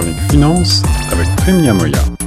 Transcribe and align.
chronique 0.00 0.30
finance 0.30 0.82
avec 1.12 1.28
Prime 1.36 1.72
Moya. 1.72 2.19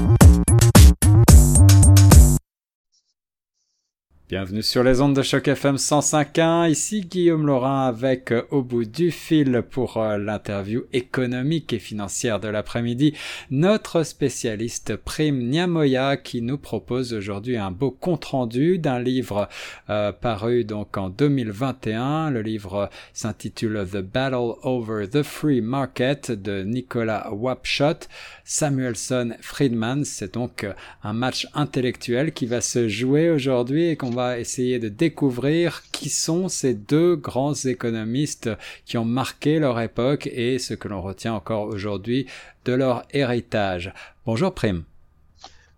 Bienvenue 4.29 4.63
sur 4.63 4.83
les 4.83 5.01
ondes 5.01 5.17
de 5.17 5.21
choc 5.21 5.49
FM 5.49 5.75
105.1. 5.75 6.69
Ici 6.69 7.01
Guillaume 7.01 7.45
Laurin 7.45 7.85
avec 7.85 8.31
euh, 8.31 8.43
au 8.51 8.61
bout 8.61 8.85
du 8.85 9.11
fil 9.11 9.63
pour 9.69 9.97
euh, 9.97 10.17
l'interview 10.17 10.83
économique 10.93 11.73
et 11.73 11.77
financière 11.77 12.39
de 12.39 12.47
l'après-midi 12.47 13.13
notre 13.51 14.03
spécialiste 14.03 14.95
Prime 14.95 15.37
Niamoya 15.49 16.15
qui 16.15 16.41
nous 16.41 16.57
propose 16.57 17.13
aujourd'hui 17.13 17.57
un 17.57 17.69
beau 17.69 17.91
compte 17.91 18.23
rendu 18.23 18.79
d'un 18.79 18.99
livre 18.99 19.49
euh, 19.89 20.13
paru 20.13 20.63
donc 20.63 20.95
en 20.95 21.09
2021. 21.09 22.29
Le 22.29 22.41
livre 22.41 22.89
s'intitule 23.11 23.85
The 23.91 23.97
Battle 23.97 24.53
Over 24.63 25.05
the 25.09 25.23
Free 25.23 25.59
Market 25.59 26.31
de 26.31 26.63
Nicolas 26.63 27.29
Wapshot. 27.33 28.07
Samuelson 28.43 29.35
Friedman. 29.41 30.03
C'est 30.03 30.33
donc 30.33 30.65
un 31.03 31.13
match 31.13 31.47
intellectuel 31.53 32.33
qui 32.33 32.45
va 32.45 32.61
se 32.61 32.87
jouer 32.87 33.29
aujourd'hui 33.29 33.89
et 33.89 33.97
qu'on 33.97 34.09
va 34.09 34.39
essayer 34.39 34.79
de 34.79 34.89
découvrir 34.89 35.83
qui 35.91 36.09
sont 36.09 36.49
ces 36.49 36.73
deux 36.73 37.15
grands 37.15 37.53
économistes 37.53 38.49
qui 38.85 38.97
ont 38.97 39.05
marqué 39.05 39.59
leur 39.59 39.79
époque 39.79 40.27
et 40.27 40.59
ce 40.59 40.73
que 40.73 40.87
l'on 40.87 41.01
retient 41.01 41.33
encore 41.33 41.67
aujourd'hui 41.67 42.27
de 42.65 42.73
leur 42.73 43.03
héritage. 43.11 43.93
Bonjour 44.25 44.53
Prime. 44.53 44.83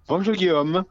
Bonjour 0.07 0.35
Guillaume. 0.35 0.85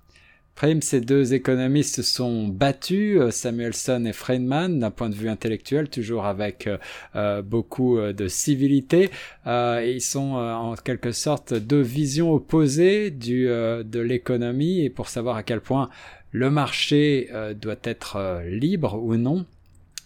Prime, 0.54 0.82
ces 0.82 1.00
deux 1.00 1.34
économistes 1.34 2.02
sont 2.02 2.46
battus, 2.46 3.18
euh, 3.18 3.30
Samuelson 3.32 4.04
et 4.04 4.12
Friedman, 4.12 4.78
d'un 4.78 4.92
point 4.92 5.10
de 5.10 5.14
vue 5.16 5.28
intellectuel, 5.28 5.88
toujours 5.88 6.26
avec 6.26 6.68
euh, 6.68 6.78
euh, 7.16 7.42
beaucoup 7.42 7.98
de 7.98 8.28
civilité. 8.28 9.10
ils 9.46 10.00
sont 10.00 10.34
en 10.34 10.74
quelque 10.76 11.10
sorte 11.10 11.54
deux 11.54 11.80
visions 11.80 12.32
opposées 12.32 13.10
du, 13.10 13.46
de 13.46 14.00
l'économie 14.00 14.82
et 14.84 14.90
pour 14.90 15.08
savoir 15.08 15.36
à 15.36 15.42
quel 15.42 15.60
point 15.60 15.90
le 16.30 16.50
marché 16.50 17.30
doit 17.60 17.76
être 17.84 18.42
libre 18.46 18.98
ou 19.02 19.16
non. 19.16 19.46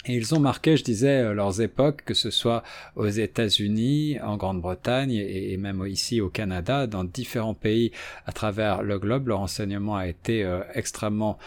Et 0.06 0.14
ils 0.14 0.34
ont 0.34 0.40
marqué, 0.40 0.76
je 0.76 0.84
disais, 0.84 1.22
euh, 1.22 1.34
leurs 1.34 1.60
époques, 1.60 2.02
que 2.04 2.14
ce 2.14 2.30
soit 2.30 2.62
aux 2.96 3.08
États-Unis, 3.08 4.18
en 4.22 4.36
Grande-Bretagne 4.36 5.12
et, 5.12 5.56
même 5.56 5.84
ici 5.86 6.20
au 6.20 6.28
Canada, 6.28 6.86
dans 6.86 7.04
différents 7.04 7.54
pays 7.54 7.92
à 8.26 8.32
travers 8.32 8.82
le 8.82 8.98
globe, 8.98 9.28
leur 9.28 9.40
enseignement 9.40 9.96
a 9.96 10.06
été 10.06 10.48
extrêmement 10.74 11.38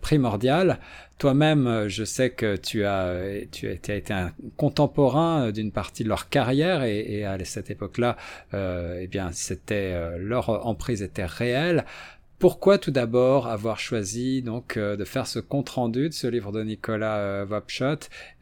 primordial. 0.00 0.78
Toi-même, 1.18 1.88
je 1.88 2.04
sais 2.04 2.30
que 2.30 2.56
tu 2.56 2.84
as, 2.84 3.46
tu 3.50 3.68
as, 3.68 3.94
été 3.94 4.12
un 4.12 4.32
contemporain 4.56 5.52
d'une 5.52 5.72
partie 5.72 6.04
de 6.04 6.08
leur 6.08 6.28
carrière 6.28 6.82
et, 6.84 7.24
à 7.24 7.42
cette 7.44 7.70
époque-là, 7.70 8.16
eh 8.52 9.06
bien, 9.06 9.30
c'était 9.32 10.18
leur 10.18 10.66
emprise 10.66 11.02
était 11.02 11.26
réelle. 11.26 11.84
Pourquoi 12.44 12.76
tout 12.76 12.90
d'abord 12.90 13.46
avoir 13.46 13.78
choisi 13.78 14.42
donc 14.42 14.76
euh, 14.76 14.96
de 14.96 15.04
faire 15.06 15.26
ce 15.26 15.38
compte 15.38 15.70
rendu 15.70 16.10
de 16.10 16.14
ce 16.14 16.26
livre 16.26 16.52
de 16.52 16.62
Nicolas 16.62 17.16
euh, 17.16 17.46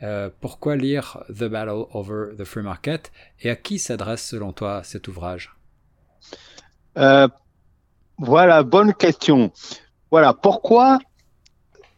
euh, 0.03 0.29
Pourquoi 0.41 0.75
lire 0.75 1.23
The 1.29 1.45
Battle 1.45 1.85
Over 1.95 2.35
the 2.37 2.43
Free 2.43 2.65
Market 2.65 3.13
Et 3.43 3.49
à 3.49 3.55
qui 3.55 3.79
s'adresse 3.79 4.27
selon 4.27 4.53
toi 4.53 4.83
cet 4.83 5.07
ouvrage? 5.07 5.55
Voilà, 6.97 8.65
bonne 8.65 8.93
question. 8.93 9.53
Voilà, 10.11 10.35
pourquoi 10.35 10.99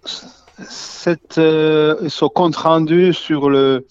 ce 0.05 1.15
compte 2.27 2.57
rendu 2.57 3.15
sur 3.15 3.49
le, 3.49 3.87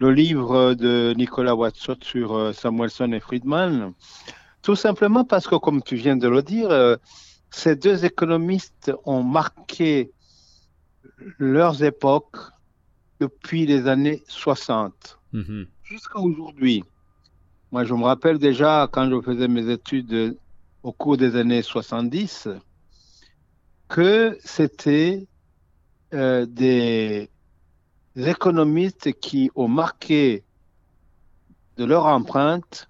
livre 0.00 0.72
de 0.72 1.12
Nicolas 1.18 1.54
Wapshot 1.54 1.96
sur 2.00 2.54
Samuelson 2.54 3.12
et 3.12 3.20
Friedman? 3.20 3.92
Tout 4.62 4.74
simplement 4.74 5.24
parce 5.24 5.46
que, 5.46 5.56
comme 5.56 5.82
tu 5.82 5.96
viens 5.96 6.16
de 6.16 6.28
le 6.28 6.42
dire, 6.42 6.98
ces 7.50 7.76
deux 7.76 8.04
économistes 8.04 8.92
ont 9.04 9.22
marqué 9.22 10.10
leurs 11.38 11.82
époques 11.82 12.36
depuis 13.20 13.66
les 13.66 13.88
années 13.88 14.22
60 14.28 15.18
mhm. 15.32 15.66
jusqu'à 15.82 16.18
aujourd'hui. 16.18 16.84
Moi, 17.72 17.84
je 17.84 17.94
me 17.94 18.04
rappelle 18.04 18.38
déjà 18.38 18.88
quand 18.90 19.10
je 19.10 19.20
faisais 19.20 19.48
mes 19.48 19.70
études 19.70 20.38
au 20.82 20.92
cours 20.92 21.16
des 21.16 21.36
années 21.36 21.62
70 21.62 22.48
que 23.88 24.38
c'était 24.44 25.26
euh, 26.14 26.46
des 26.46 27.30
économistes 28.16 29.12
qui 29.20 29.50
ont 29.54 29.68
marqué 29.68 30.44
de 31.76 31.84
leur 31.84 32.06
empreinte 32.06 32.88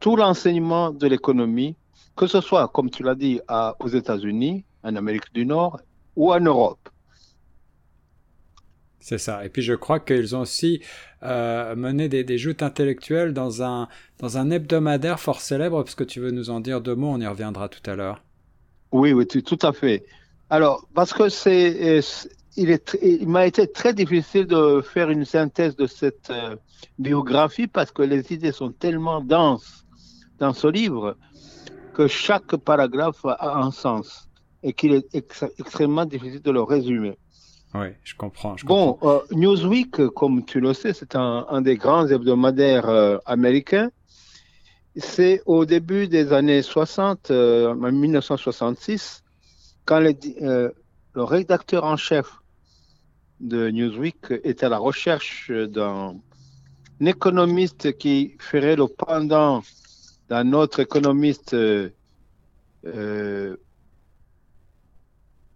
tout 0.00 0.16
l'enseignement 0.16 0.90
de 0.90 1.06
l'économie 1.06 1.76
que 2.16 2.26
ce 2.26 2.40
soit, 2.40 2.68
comme 2.68 2.90
tu 2.90 3.02
l'as 3.02 3.14
dit, 3.14 3.40
aux 3.80 3.88
États-Unis, 3.88 4.64
en 4.82 4.96
Amérique 4.96 5.32
du 5.34 5.44
Nord 5.44 5.80
ou 6.14 6.32
en 6.32 6.40
Europe. 6.40 6.88
C'est 9.00 9.18
ça. 9.18 9.44
Et 9.44 9.50
puis 9.50 9.62
je 9.62 9.74
crois 9.74 10.00
qu'ils 10.00 10.34
ont 10.34 10.40
aussi 10.40 10.82
euh, 11.22 11.76
mené 11.76 12.08
des, 12.08 12.38
joutes 12.38 12.62
intellectuelles 12.62 13.32
dans 13.32 13.62
un, 13.62 13.86
dans 14.18 14.36
un 14.36 14.50
hebdomadaire 14.50 15.20
fort 15.20 15.40
célèbre, 15.40 15.82
parce 15.84 15.94
que 15.94 16.02
tu 16.02 16.18
veux 16.18 16.32
nous 16.32 16.50
en 16.50 16.58
dire 16.58 16.80
deux 16.80 16.96
mots, 16.96 17.10
on 17.10 17.20
y 17.20 17.26
reviendra 17.26 17.68
tout 17.68 17.88
à 17.88 17.94
l'heure. 17.94 18.24
Oui, 18.90 19.12
oui, 19.12 19.26
tout 19.26 19.58
à 19.62 19.72
fait. 19.72 20.04
Alors, 20.50 20.88
parce 20.94 21.12
que 21.12 21.28
c'est, 21.28 21.98
euh, 21.98 22.02
il, 22.56 22.70
est, 22.70 22.98
il 23.00 23.28
m'a 23.28 23.46
été 23.46 23.70
très 23.70 23.94
difficile 23.94 24.46
de 24.46 24.80
faire 24.80 25.10
une 25.10 25.24
synthèse 25.24 25.76
de 25.76 25.86
cette 25.86 26.30
euh, 26.30 26.56
biographie 26.98 27.68
parce 27.68 27.92
que 27.92 28.02
les 28.02 28.32
idées 28.32 28.52
sont 28.52 28.72
tellement 28.72 29.20
denses 29.20 29.86
dans 30.38 30.52
ce 30.52 30.66
livre 30.66 31.16
que 31.96 32.08
chaque 32.08 32.54
paragraphe 32.56 33.24
a 33.24 33.56
un 33.66 33.70
sens 33.70 34.28
et 34.62 34.74
qu'il 34.74 34.92
est 34.92 35.08
extrêmement 35.14 36.04
difficile 36.04 36.42
de 36.42 36.50
le 36.50 36.62
résumer. 36.62 37.16
Oui, 37.74 37.88
je 38.04 38.14
comprends. 38.14 38.54
bon, 38.64 38.98
euh, 39.02 39.20
Newsweek, 39.32 40.08
comme 40.08 40.44
tu 40.44 40.60
le 40.60 40.74
sais, 40.74 40.92
c'est 40.92 41.16
un, 41.16 41.62
des 41.62 41.76
grands 41.76 42.06
hebdomadaires 42.06 42.90
euh, 42.90 43.16
américains. 43.24 43.90
C'est 44.94 45.40
au 45.46 45.64
début 45.64 46.06
des 46.06 46.34
années 46.34 46.60
60, 46.60 47.30
euh, 47.30 47.72
en 47.72 47.92
1966, 47.92 49.24
quand 49.86 50.00
le 50.00 50.72
rédacteur 51.14 51.84
en 51.84 51.96
chef 51.96 52.26
de 53.40 53.70
Newsweek 53.70 54.32
était 54.44 54.66
à 54.66 54.68
la 54.68 54.78
recherche 54.78 55.50
d'un 55.50 56.16
économiste 57.00 57.96
qui 57.96 58.36
ferait 58.38 58.76
le 58.76 58.86
pendant 58.86 59.62
d'un 60.28 60.52
autre 60.52 60.80
économiste 60.80 61.54
euh, 61.54 61.90
euh, 62.84 63.56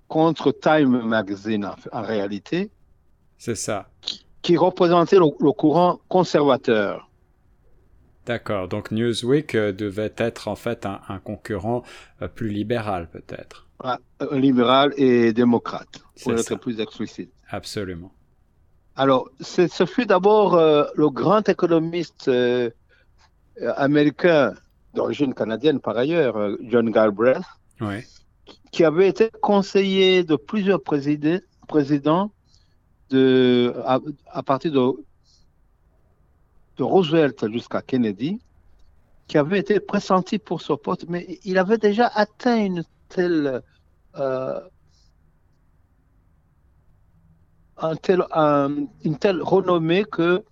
contre 0.08 0.53
Time 0.53 1.03
Magazine 1.03 1.70
en, 1.92 2.03
réalité. 2.03 2.70
C'est 3.38 3.54
ça. 3.54 3.88
Qui, 4.42 4.56
représentait 4.56 5.16
le, 5.16 5.53
courant 5.53 6.00
conservateur. 6.09 7.09
D'accord, 8.26 8.69
donc 8.69 8.91
Newsweek 8.91 9.54
euh, 9.54 9.72
devait 9.72 10.12
être 10.16 10.48
en 10.48 10.56
fait 10.56 10.86
un, 10.86 11.19
concurrent 11.22 11.82
plus 12.34 12.48
libéral 12.48 13.09
peut-être. 13.10 13.69
libéral 14.32 14.92
et 14.97 15.32
démocrate, 15.32 15.88
pour 16.22 16.32
être 16.32 16.56
plus 16.56 16.80
explicite. 16.80 17.32
Absolument. 17.48 18.12
Alors, 18.97 19.30
ce 19.41 19.86
fut 19.86 20.04
d'abord 20.04 20.56
le 20.94 21.10
grand 21.10 21.48
économiste 21.48 22.28
euh, 22.28 22.70
américain 23.76 24.54
d'origine 24.94 25.34
canadienne 25.34 25.81
par 25.81 25.97
ailleurs, 25.97 26.37
euh, 26.37 26.56
John 26.62 26.91
Galbraith, 26.91 27.44
qui 28.72 28.84
avait 28.84 29.09
été 29.09 29.31
conseiller 29.41 30.25
de 30.25 30.37
plusieurs 30.37 30.82
présidents 30.82 32.31
de, 33.10 33.75
à, 33.84 34.43
partir 34.43 34.72
de, 34.72 34.93
de 36.76 36.82
Roosevelt 36.82 37.50
jusqu'à 37.50 37.82
Kennedy, 37.82 38.41
qui 39.26 39.38
avait 39.38 39.60
été 39.60 39.80
pressenti 39.80 40.39
pour 40.39 40.60
ce 40.60 40.72
poste, 40.72 41.07
mais 41.09 41.39
il 41.45 41.59
avait 41.59 41.78
déjà 41.78 42.07
atteint 42.07 42.57
une 42.57 42.84
telle, 43.09 43.62
euh, 44.16 44.60
un 47.77 47.97
tel, 47.97 48.24
une 49.04 49.18
telle 49.18 49.42
renommée 49.42 50.04
que 50.04 50.45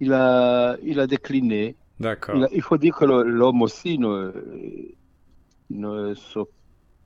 il 0.00 0.12
a, 0.12 0.76
il 0.82 1.00
a 1.00 1.06
décliné. 1.06 1.76
D'accord. 2.00 2.46
Il, 2.52 2.62
faut 2.62 2.78
dire 2.78 2.94
que 2.94 3.04
l'homme 3.04 3.62
aussi 3.62 3.98
ne, 3.98 4.32
ne 5.70 6.14
se 6.14 6.40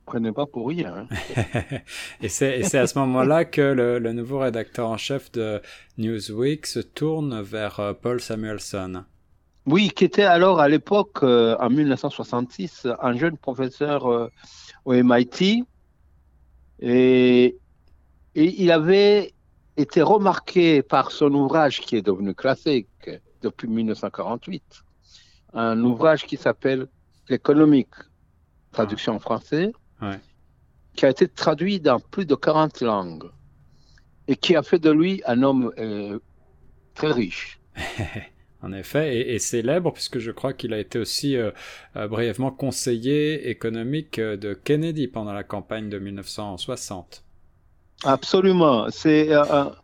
prenait 0.05 0.31
pas 0.31 0.45
pour 0.45 0.67
rien. 0.67 1.07
Hein. 1.09 1.77
et 2.21 2.29
c'est 2.29 2.75
à 2.75 2.87
ce 2.87 2.99
moment-là 2.99 3.45
que 3.45 3.61
le, 3.61 4.13
nouveau 4.13 4.39
rédacteur 4.39 4.89
en 4.89 4.97
chef 4.97 5.31
de 5.31 5.61
Newsweek 5.97 6.65
se 6.65 6.79
tourne 6.79 7.41
vers 7.41 7.79
euh, 7.79 7.93
Paul 7.93 8.21
Samuelson. 8.21 9.03
Oui, 9.65 9.89
qui 9.95 10.03
était 10.03 10.23
alors 10.23 10.59
à 10.59 10.67
l'époque, 10.67 11.23
euh, 11.23 11.55
en 11.59 11.69
1966, 11.69 12.87
un 13.01 13.17
jeune 13.17 13.37
professeur 13.37 14.11
euh, 14.11 14.29
au 14.85 14.93
MIT. 14.93 15.63
Et, 16.81 17.57
et, 18.35 18.61
il 18.61 18.71
avait 18.71 19.33
été 19.77 20.01
remarqué 20.01 20.83
par 20.83 21.11
son 21.11 21.33
ouvrage 21.33 21.79
qui 21.79 21.95
est 21.95 22.01
devenu 22.01 22.35
classique, 22.35 22.87
depuis 23.43 23.67
1948, 23.67 24.83
un 25.53 25.79
ouvrage 25.83 26.25
qui 26.25 26.37
s'appelle 26.37 26.87
L'économique, 27.29 27.93
traduction 28.71 29.15
en 29.15 29.19
français, 29.19 29.71
qui 30.95 31.05
a 31.05 31.09
été 31.09 31.27
traduit 31.27 31.79
dans 31.79 31.99
plus 31.99 32.25
de 32.25 32.35
40 32.35 32.81
langues 32.81 33.29
et 34.27 34.35
qui 34.35 34.55
a 34.55 34.63
fait 34.63 34.79
de 34.79 34.91
lui 34.91 35.21
un 35.25 35.43
homme 35.43 35.71
euh, 35.77 36.19
très 36.93 37.11
riche. 37.11 37.59
en 38.61 38.71
effet, 38.71 39.33
et, 39.33 39.39
célèbre, 39.39 39.91
puisque 39.91 40.19
je 40.19 40.31
crois 40.31 40.53
qu'il 40.53 40.73
a 40.73 40.79
été 40.79 40.99
aussi 40.99 41.35
euh, 41.35 41.51
euh, 41.95 42.07
brièvement 42.07 42.51
conseiller 42.51 43.49
économique 43.49 44.19
de 44.19 44.53
Kennedy 44.53 45.07
pendant 45.07 45.33
la 45.33 45.43
campagne 45.43 45.89
de 45.89 45.99
1960. 45.99 47.23
Absolument. 48.05 48.87
C'est 48.89 49.33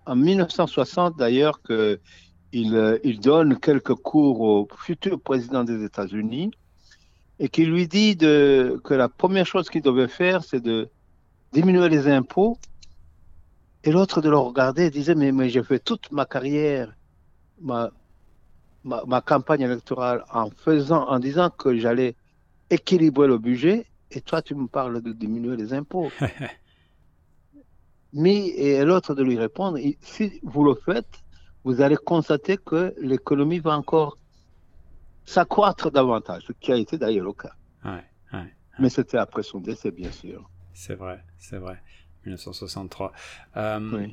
en 0.06 0.16
1960 0.16 1.18
d'ailleurs 1.18 1.62
qu'il 1.62 2.00
il 2.52 3.20
donne 3.20 3.60
quelques 3.60 3.96
cours 3.96 4.42
au 4.42 4.68
futur 4.78 5.20
président 5.20 5.64
des 5.64 5.84
États-Unis 5.84 6.52
et 7.40 7.50
qui 7.50 7.66
lui 7.66 7.88
dit 7.88 8.16
de, 8.16 8.80
que 8.84 8.94
la 8.94 9.08
première 9.08 9.46
chose 9.46 9.70
qu'il 9.70 9.82
devait 9.82 10.10
faire, 10.10 10.44
c'est 10.44 10.60
de 10.60 10.90
diminuer 11.54 11.88
les 11.90 12.08
impôts. 12.08 12.58
Et 13.86 13.92
l'autre 13.92 14.22
de 14.22 14.30
le 14.30 14.38
regarder 14.38 14.86
et 14.86 14.90
disait, 14.90 15.16
mais, 15.16 15.32
mais 15.32 15.50
j'ai 15.50 15.64
fait 15.64 15.80
toute 15.80 16.12
ma 16.12 16.26
carrière, 16.26 16.94
ma, 17.62 17.92
ma, 18.84 19.22
campagne 19.22 19.62
électorale 19.62 20.26
en 20.34 20.50
faisant, 20.50 21.08
en 21.08 21.20
disant 21.20 21.50
que 21.50 21.78
j'allais 21.78 22.16
équilibrer 22.70 23.28
le 23.28 23.38
budget, 23.38 23.86
et 24.12 24.20
toi 24.20 24.42
tu 24.42 24.54
me 24.54 24.68
parles 24.68 25.02
de 25.02 25.14
diminuer 25.14 25.56
les 25.56 25.74
impôts. 25.74 26.12
Mais 28.12 28.48
et 28.48 28.84
l'autre 28.84 29.14
de 29.14 29.24
lui 29.24 29.38
répondre, 29.38 29.78
si 30.02 30.40
vous 30.44 30.64
le 30.64 30.74
faites, 30.74 31.24
vous 31.64 31.82
allez 31.82 31.98
constater 31.98 32.58
que 32.58 32.94
l'économie 33.02 33.60
va 33.60 33.78
encore 33.78 34.18
s'accroître 35.26 35.92
davantage, 35.92 36.44
ce 36.48 36.54
qui 36.54 36.72
a 36.72 36.76
été 36.76 36.98
d'ailleurs 36.98 37.26
le 37.26 37.34
cas. 37.34 37.54
Mais 38.80 38.90
c'était 38.90 39.18
après 39.18 39.44
son 39.44 39.60
décès, 39.60 39.92
bien 39.92 40.12
sûr. 40.12 40.50
C'est 40.74 40.96
vrai, 40.96 41.24
c'est 41.38 41.58
vrai. 41.58 41.82
1963. 42.26 43.14
Euh, 43.58 44.08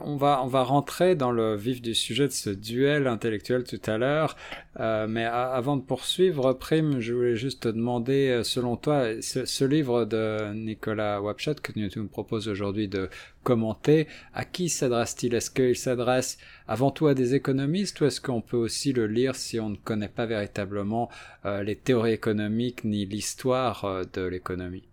on, 0.00 0.16
va, 0.16 0.40
on 0.42 0.46
va 0.46 0.62
rentrer 0.62 1.14
dans 1.14 1.30
le 1.30 1.56
vif 1.56 1.82
du 1.82 1.94
sujet 1.94 2.26
de 2.26 2.32
ce 2.32 2.50
duel 2.50 3.06
intellectuel 3.06 3.64
tout 3.64 3.80
à 3.86 3.98
l'heure, 3.98 4.36
euh, 4.80 5.06
mais 5.06 5.24
avant 5.24 5.76
de 5.76 5.82
poursuivre, 5.82 6.52
Prime, 6.54 7.00
je 7.00 7.12
voulais 7.14 7.36
juste 7.36 7.64
te 7.64 7.68
demander, 7.68 8.28
euh, 8.28 8.42
selon 8.44 8.76
toi, 8.76 9.20
ce, 9.20 9.64
livre 9.64 10.04
de 10.06 10.52
Nicolas 10.54 11.20
Wapchat 11.20 11.56
que 11.56 11.72
tu 11.72 11.98
nous 11.98 12.08
proposes 12.08 12.48
aujourd'hui 12.48 12.88
de 12.88 13.10
commenter, 13.42 14.08
à 14.34 14.44
qui 14.44 14.68
s'adresse-t-il? 14.68 15.34
Est-ce 15.34 15.50
qu'il 15.50 15.76
s'adresse 15.76 16.38
avant 16.66 16.90
tout 16.90 17.06
à 17.06 17.14
des 17.14 17.34
économistes 17.34 18.00
ou 18.00 18.06
est-ce 18.06 18.20
qu'on 18.20 18.40
peut 18.40 18.56
aussi 18.56 18.92
le 18.92 19.06
lire 19.06 19.36
si 19.36 19.60
on 19.60 19.70
ne 19.70 19.76
connaît 19.76 20.08
pas 20.08 20.26
véritablement 20.26 21.10
les 21.44 21.76
théories 21.76 22.12
économiques 22.12 22.84
ni 22.84 23.06
l'histoire 23.06 24.04
de 24.12 24.22
l'économie? 24.22 24.84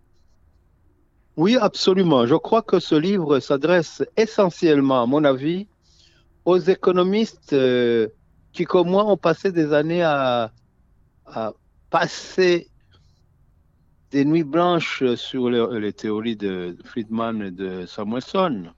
Oui, 1.37 1.57
absolument. 1.57 2.25
Je 2.25 2.35
crois 2.35 2.61
que 2.61 2.79
ce 2.79 2.95
livre 2.95 3.39
s'adresse 3.39 4.03
essentiellement, 4.15 5.01
à 5.01 5.05
mon 5.05 5.23
avis, 5.25 5.67
aux 6.45 6.57
économistes 6.57 7.51
euh, 7.51 8.07
qui, 8.53 8.63
comme 8.63 8.89
moi, 8.89 9.05
ont 9.05 9.17
passé 9.17 9.51
des 9.51 9.73
années 9.73 10.03
à, 10.03 10.51
passer 11.89 12.69
des 14.11 14.23
nuits 14.23 14.43
blanches 14.43 15.03
sur 15.15 15.49
les, 15.49 15.91
théories 15.91 16.37
de 16.37 16.77
Friedman 16.85 17.41
et 17.41 17.51
de 17.51 17.85
Samuelson, 17.85 18.71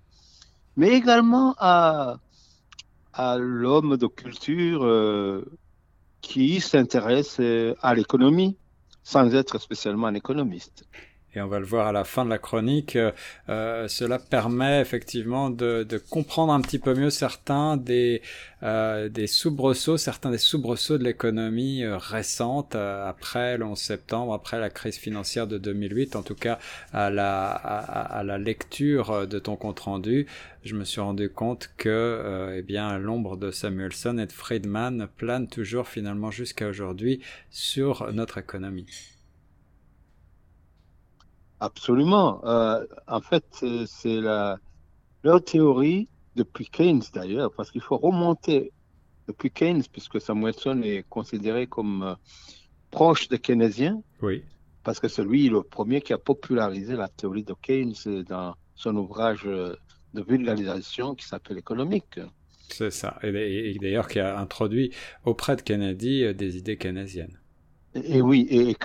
mais 0.78 0.90
également 0.90 1.56
à, 1.60 2.18
l'homme 3.38 3.98
de 3.98 4.08
culture 4.08 4.84
euh, 4.84 5.44
qui 6.22 6.62
s'intéresse 6.62 7.40
à 7.82 7.94
l'économie 7.94 8.58
sans 9.04 9.34
être 9.36 9.60
spécialement 9.60 10.08
un 10.08 10.14
économiste 10.14 10.86
et 11.38 11.42
on 11.42 11.48
va 11.48 11.60
le 11.60 11.66
voir 11.66 11.88
à 11.88 11.92
la 11.92 12.04
fin 12.04 12.26
de 12.26 12.30
la 12.30 12.40
chronique, 12.40 12.96
euh, 12.96 13.12
euh, 13.50 13.88
cela 13.88 14.18
permet 14.18 14.82
effectivement 14.82 15.50
de, 15.50 15.86
comprendre 16.10 16.52
un 16.52 16.62
petit 16.62 16.80
peu 16.80 16.96
mieux 16.96 17.10
certains 17.10 17.78
des, 17.78 18.22
euh, 18.64 19.10
soubresauts, 19.28 19.98
certains 19.98 20.32
des 20.32 20.38
soubresauts 20.40 20.98
de 20.98 21.04
l'économie 21.04 21.86
récente 21.86 22.76
après 22.76 23.58
le 23.58 23.66
11 23.66 23.78
septembre, 23.78 24.34
après 24.34 24.60
la 24.60 24.70
crise 24.70 24.98
financière 24.98 25.48
de 25.48 25.58
2008, 25.58 26.16
en 26.16 26.24
tout 26.24 26.36
cas 26.36 26.60
à 26.92 27.10
la, 27.10 28.38
lecture 28.38 29.28
de 29.28 29.40
ton 29.40 29.56
compte 29.56 29.80
rendu, 29.80 30.28
je 30.64 30.76
me 30.76 30.86
suis 30.86 31.02
rendu 31.02 31.30
compte 31.30 31.70
que 31.78 32.54
eh 32.56 32.62
bien 32.62 32.98
l'ombre 32.98 33.38
de 33.38 33.52
Samuelson 33.52 34.18
et 34.18 34.26
de 34.26 34.32
Friedman 34.32 35.08
plane 35.18 35.48
toujours 35.48 35.88
finalement 35.88 36.32
jusqu'à 36.32 36.68
aujourd'hui 36.68 37.22
sur 37.52 38.12
notre 38.12 38.38
économie. 38.38 39.17
Absolument. 41.60 42.46
Euh, 42.46 42.86
en 43.08 43.22
fait, 43.22 43.46
c'est 43.88 44.22
la, 44.22 44.60
leur 45.24 45.44
théorie, 45.44 46.08
depuis 46.36 46.68
Keynes 46.68 47.02
d'ailleurs, 47.14 47.52
parce 47.52 47.72
qu'il 47.72 47.82
faut 47.82 47.98
remonter 47.98 48.72
depuis 49.28 49.50
Keynes, 49.50 49.84
puisque 49.92 50.22
Samuelson 50.22 50.82
est 50.84 51.04
considéré 51.10 51.66
comme 51.68 52.04
euh, 52.04 52.14
proche 52.92 53.28
de 53.28 53.38
keynésien. 53.38 54.02
Oui. 54.22 54.44
Parce 54.84 55.00
que 55.00 55.08
c'est 55.08 55.24
lui 55.24 55.50
le 55.50 55.64
premier 55.64 56.00
qui 56.02 56.14
a 56.14 56.18
popularisé 56.18 56.96
la 56.96 57.08
théorie 57.08 57.44
de 57.44 57.54
Keynes 57.62 58.24
dans 58.30 58.56
son 58.76 58.96
ouvrage 58.96 59.44
euh, 59.46 59.76
de 60.14 60.22
vulgarisation 60.22 61.16
qui 61.16 61.26
s'appelle 61.26 61.58
Économique. 61.58 62.20
C'est 62.70 62.92
ça. 62.92 63.18
Et, 63.24 63.78
d'ailleurs 63.82 64.08
qui 64.08 64.20
a 64.20 64.38
introduit 64.38 64.94
auprès 65.26 65.56
de 65.56 65.62
Kennedy 65.62 66.34
des 66.36 66.58
idées 66.58 66.78
keynésiennes. 66.78 67.40
Et, 67.96 68.22
oui, 68.22 68.48
et, 68.50 68.76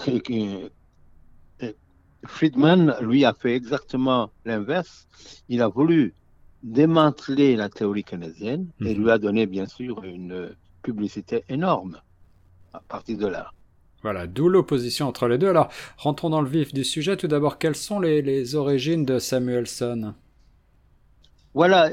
Friedman, 2.25 2.97
lui, 3.01 3.25
a 3.25 3.35
fait 3.35 3.55
exactement 3.55 4.31
l'inverse. 4.45 5.07
Il 5.49 5.63
a 5.63 5.69
voulu 5.69 6.15
démanteler 6.63 7.57
la 7.57 7.69
théorie 7.69 8.05
keynésienne 8.05 8.69
et 8.81 8.95
mhm. 8.95 9.03
lui 9.03 9.11
a 9.11 9.19
donné, 9.19 9.47
bien 9.47 9.67
sûr, 9.67 10.05
une 10.05 10.55
publicité 10.83 11.45
énorme 11.49 12.01
à 12.73 12.81
partir 12.81 13.19
de 13.19 13.27
là. 13.27 13.51
Voilà, 14.03 14.27
d'où 14.27 14.49
l'opposition 14.49 15.07
entre 15.07 15.29
les 15.29 15.39
deux. 15.39 15.49
Alors, 15.49 15.69
rentrons 15.97 16.31
dans 16.31 16.41
le 16.41 16.49
vif 16.49 16.73
du 16.73 16.83
sujet. 16.83 17.17
Tout 17.17 17.29
d'abord, 17.29 17.59
quelles 17.59 17.77
sont 17.77 18.01
les, 18.01 18.55
origines 18.57 19.05
de 19.05 19.19
Samuelson? 19.19 20.15
Voilà, 21.55 21.91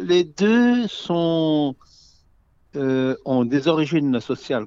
les 0.00 0.24
deux 0.24 0.88
sont, 0.88 1.76
euh, 2.74 3.16
ont 3.24 3.44
des 3.44 3.68
origines 3.68 4.18
sociales 4.18 4.66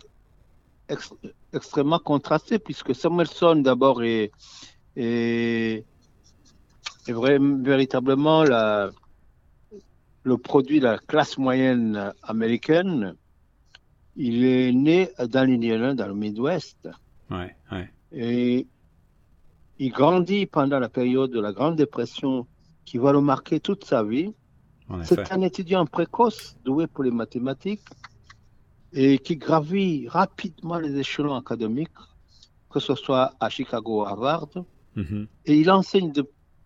extrêmement 1.53 1.99
contrastées, 1.99 2.59
puisque 2.59 2.95
Samuelson, 2.95 3.57
d'abord, 3.57 4.03
est 4.03 4.31
et, 4.95 5.83
et 7.07 7.13
véritablement 7.13 8.43
la, 8.43 8.91
le 10.23 10.37
produit 10.37 10.79
de 10.79 10.85
la 10.85 10.97
classe 10.97 11.37
moyenne 11.37 12.13
américaine. 12.23 13.15
Il 14.15 14.43
est 14.43 14.71
né 14.71 15.09
dans 15.29 15.47
l'Indiana, 15.47 15.93
dans 15.93 16.07
le 16.07 16.13
Midwest. 16.13 16.89
Ouais, 17.29 17.55
ouais. 17.71 17.89
Et 18.11 18.67
il 19.79 19.91
grandit 19.91 20.45
pendant 20.45 20.79
la 20.79 20.89
période 20.89 21.31
de 21.31 21.39
la 21.39 21.53
Grande 21.53 21.77
Dépression 21.77 22.45
qui 22.83 22.97
va 22.97 23.13
le 23.13 23.21
marquer 23.21 23.59
toute 23.59 23.85
sa 23.85 24.03
vie. 24.03 24.33
C'est 25.03 25.31
un 25.31 25.41
étudiant 25.41 25.85
précoce, 25.85 26.57
doué 26.65 26.85
pour 26.85 27.05
les 27.05 27.11
mathématiques, 27.11 27.87
et 28.91 29.17
qui 29.19 29.37
gravit 29.37 30.09
rapidement 30.09 30.77
les 30.77 30.97
échelons 30.97 31.35
académiques, 31.35 31.89
que 32.69 32.81
ce 32.81 32.93
soit 32.95 33.33
à 33.39 33.47
Chicago 33.47 34.01
ou 34.01 34.03
à 34.03 34.09
Harvard. 34.09 34.49
Mhm. 34.95 35.27
Et 35.45 35.57
il 35.57 35.71
enseigne 35.71 36.11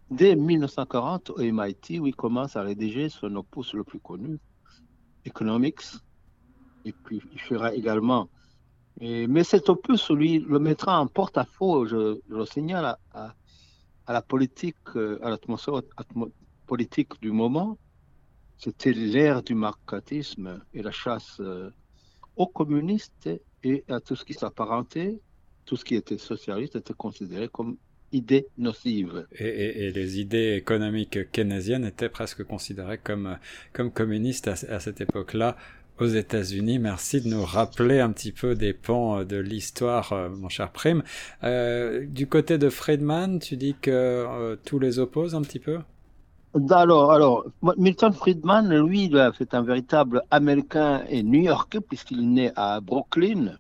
dès 0.10 0.36
1940 0.36 1.32
au 1.32 1.40
MIT, 1.40 2.00
où 2.00 2.08
il 2.08 2.16
commence 2.16 2.56
à 2.56 2.62
rédiger 2.62 3.10
son 3.10 3.36
opus 3.36 3.74
le 3.74 3.84
plus 3.84 4.00
connu, 4.00 4.40
Economics. 5.26 5.82
Et 6.86 6.92
puis, 6.92 7.22
il 7.34 7.42
fera 7.42 7.74
également. 7.74 8.30
mais 9.02 9.44
cet 9.44 9.70
opus, 9.70 10.10
lui, 10.12 10.40
le 10.40 10.60
mettra 10.60 11.00
en 11.00 11.08
porte-à-faux, 11.08 11.86
je, 11.88 12.20
le 12.28 12.46
signale, 12.46 12.98
à, 13.14 13.34
la 14.08 14.22
politique, 14.22 14.78
euh, 14.96 15.18
à 15.24 15.30
l'atmosphère 15.32 15.82
politique 16.68 17.20
du 17.22 17.32
moment. 17.32 17.78
C'était 18.58 18.94
l'ère 18.94 19.42
du 19.44 19.56
marxisme 19.56 20.62
et 20.74 20.82
la 20.82 20.92
chasse 20.92 21.38
euh, 21.40 21.72
aux 22.36 22.48
communistes 22.48 23.30
et 23.64 23.84
à 23.90 24.00
tout 24.00 24.16
ce 24.16 24.24
qui 24.24 24.34
s'apparentait, 24.34 25.20
tout 25.66 25.76
ce 25.76 25.84
qui 25.84 25.96
était 25.96 26.18
socialiste 26.18 26.76
était 26.76 26.94
considéré 26.94 27.50
comme 27.50 27.78
idées 28.16 28.48
nocives. 28.58 29.28
Et, 29.38 29.92
les 29.92 30.20
idées 30.20 30.56
économiques 30.56 31.32
keynésiennes 31.32 31.86
étaient 31.86 32.10
presque 32.10 32.44
considérées 32.44 32.98
comme, 32.98 33.38
comme 33.74 33.92
communistes 33.92 34.48
à, 34.48 34.80
cette 34.80 35.02
époque-là 35.02 35.58
aux 36.00 36.08
États-Unis. 36.08 36.80
Merci 36.80 37.22
de 37.22 37.30
nous 37.30 37.44
rappeler 37.44 38.00
un 38.00 38.12
petit 38.12 38.32
peu 38.32 38.56
des 38.56 38.74
pans 38.74 39.24
de 39.24 39.38
l'histoire, 39.38 40.12
euh, 40.14 40.30
mon 40.30 40.50
cher 40.50 40.72
Prime. 40.72 41.04
Euh, 41.44 42.06
du 42.06 42.28
côté 42.28 42.58
de 42.58 42.70
Friedman, 42.70 43.40
tu 43.40 43.56
dis 43.56 43.76
que 43.80 43.92
euh, 43.92 44.56
tous 44.66 44.80
les 44.80 45.00
opposent 45.00 45.36
un 45.36 45.42
petit 45.42 45.60
peu? 45.60 45.80
Alors, 46.72 47.12
alors, 47.12 47.46
Milton 47.78 48.14
Friedman, 48.14 48.74
lui, 48.88 49.12
c'est 49.38 49.54
un 49.54 49.62
véritable 49.62 50.24
Américain 50.32 51.04
et 51.10 51.22
New-Yorkais, 51.22 51.82
puisqu'il 51.82 52.20
est 52.20 52.24
né 52.24 52.52
à 52.56 52.80
Brooklyn. 52.80 53.58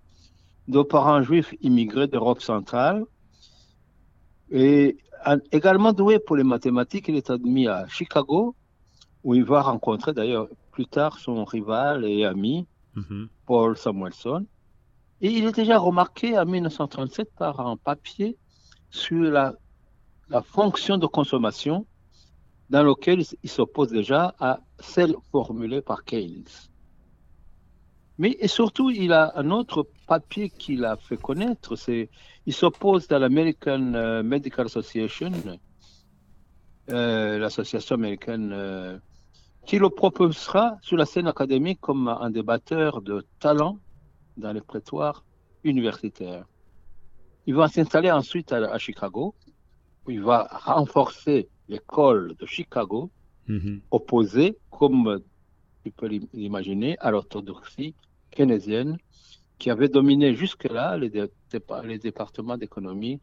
de 0.69 0.81
parents 0.81 1.21
juifs 1.21 1.53
immigrés 1.61 2.07
d'Europe 2.07 2.41
centrale. 2.41 3.03
Et 4.51 4.97
également 5.51 5.93
doué 5.93 6.19
pour 6.19 6.35
les 6.35 6.43
mathématiques, 6.43 7.07
il 7.07 7.15
est 7.15 7.29
admis 7.29 7.67
à 7.67 7.87
Chicago, 7.87 8.55
où 9.23 9.33
il 9.33 9.43
va 9.43 9.61
rencontrer 9.61 10.13
d'ailleurs 10.13 10.47
plus 10.71 10.85
tard 10.85 11.19
son 11.19 11.45
rival 11.45 12.05
et 12.05 12.25
ami, 12.25 12.67
mm-hmm. 12.95 13.27
Paul 13.45 13.77
Samuelson. 13.77 14.45
Et 15.21 15.29
il 15.29 15.45
est 15.45 15.55
déjà 15.55 15.77
remarqué 15.77 16.37
en 16.37 16.45
1937 16.45 17.31
par 17.35 17.59
un 17.59 17.77
papier 17.77 18.37
sur 18.89 19.23
la, 19.23 19.53
la 20.29 20.41
fonction 20.41 20.97
de 20.97 21.07
consommation 21.07 21.85
dans 22.69 22.83
lequel 22.83 23.23
il 23.43 23.49
s'oppose 23.49 23.89
déjà 23.89 24.35
à 24.39 24.59
celle 24.79 25.15
formulée 25.31 25.81
par 25.81 26.03
Keynes. 26.03 26.45
Mais 28.17 28.37
et 28.39 28.47
surtout, 28.47 28.91
il 28.91 29.11
a 29.11 29.33
un 29.35 29.51
autre 29.51 29.87
papier 30.07 30.49
qu'il 30.49 30.85
a 30.85 30.95
fait 30.95 31.17
connaître, 31.17 31.75
c'est 31.75 32.09
il 32.45 32.53
s'oppose 32.53 33.11
à 33.11 33.19
l'American 33.19 33.93
euh, 33.93 34.23
Medical 34.23 34.67
Association, 34.67 35.31
euh, 36.91 37.37
l'association 37.39 37.95
américaine, 37.95 38.51
euh, 38.53 38.97
qui 39.65 39.79
le 39.79 39.89
proposera 39.89 40.77
sur 40.81 40.95
la 40.95 41.05
scène 41.05 41.27
académique 41.27 41.81
comme 41.81 42.07
un 42.07 42.29
débatteur 42.29 43.01
de 43.01 43.25
talent 43.39 43.79
dans 44.37 44.53
les 44.53 44.61
prétoires 44.61 45.25
universitaires. 45.63 46.45
Il 47.47 47.55
va 47.55 47.67
s'installer 47.67 48.11
ensuite 48.11 48.53
à, 48.53 48.77
Chicago, 48.77 49.35
où 50.05 50.11
il 50.11 50.21
va 50.21 50.47
renforcer 50.51 51.49
l'école 51.67 52.35
de 52.39 52.45
Chicago, 52.45 53.09
mm-hmm. 53.49 53.81
opposée, 53.91 54.57
comme 54.69 55.19
tu 55.83 55.91
peux 55.91 56.07
l'imaginer, 56.33 56.95
à 56.99 57.11
l'orthodoxie 57.11 57.95
keynésienne 58.35 58.97
qui 59.57 59.69
avait 59.69 59.89
dominé 59.89 60.35
jusque-là 60.35 60.97
les, 60.97 61.97
départements 61.97 62.57
d'économie 62.57 63.19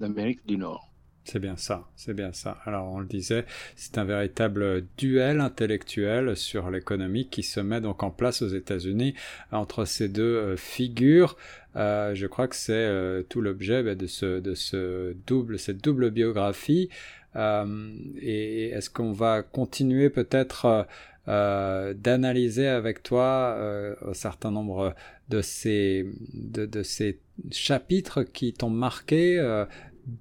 d'Amérique 0.00 0.44
du 0.46 0.56
Nord. 0.56 0.86
C'est 1.24 1.38
bien 1.38 1.56
ça, 1.56 1.86
c'est 1.96 2.14
bien 2.14 2.32
ça. 2.32 2.58
Alors 2.64 2.90
on 2.90 2.98
le 2.98 3.06
disait, 3.06 3.44
c'est 3.76 3.98
un 3.98 4.04
véritable 4.04 4.86
duel 4.96 5.40
intellectuel 5.40 6.34
sur 6.34 6.70
l'économie 6.70 7.28
qui 7.28 7.42
se 7.42 7.60
met 7.60 7.80
donc 7.80 8.02
en 8.02 8.10
place 8.10 8.42
aux 8.42 8.48
États-Unis 8.48 9.14
entre 9.52 9.84
ces 9.84 10.08
deux 10.08 10.22
euh, 10.22 10.56
figures. 10.56 11.36
Euh, 11.76 12.14
je 12.14 12.26
crois 12.26 12.48
que 12.48 12.56
c'est 12.56 12.72
euh, 12.72 13.22
tout 13.22 13.42
l'objet 13.42 13.82
bah, 13.82 13.94
de 13.94 14.40
de 14.40 14.54
ce 14.54 15.14
double, 15.26 15.58
cette 15.58 15.84
double 15.84 16.10
biographie. 16.10 16.88
et 17.36 18.70
est-ce 18.70 18.90
qu'on 18.90 19.12
va 19.12 19.42
continuer 19.42 20.10
peut-être 20.10 20.86
euh, 21.30 21.94
d'analyser 21.94 22.66
avec 22.66 23.04
toi 23.04 23.54
euh, 23.56 23.94
un 24.04 24.14
certain 24.14 24.50
nombre 24.50 24.96
de 25.28 25.42
ces, 25.42 26.04
de, 26.34 26.82
ces 26.82 27.20
chapitres 27.52 28.24
qui 28.24 28.52
t'ont 28.52 28.68
marqué. 28.68 29.38
Euh, 29.38 29.64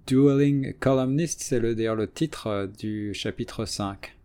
Dueling 0.05 0.75
Columnist, 0.77 1.41
c'est 1.41 1.59
le, 1.59 1.73
d'ailleurs 1.73 1.95
le 1.95 2.07
titre 2.07 2.69
du 2.77 3.15
chapitre 3.15 3.65
5. 3.65 4.15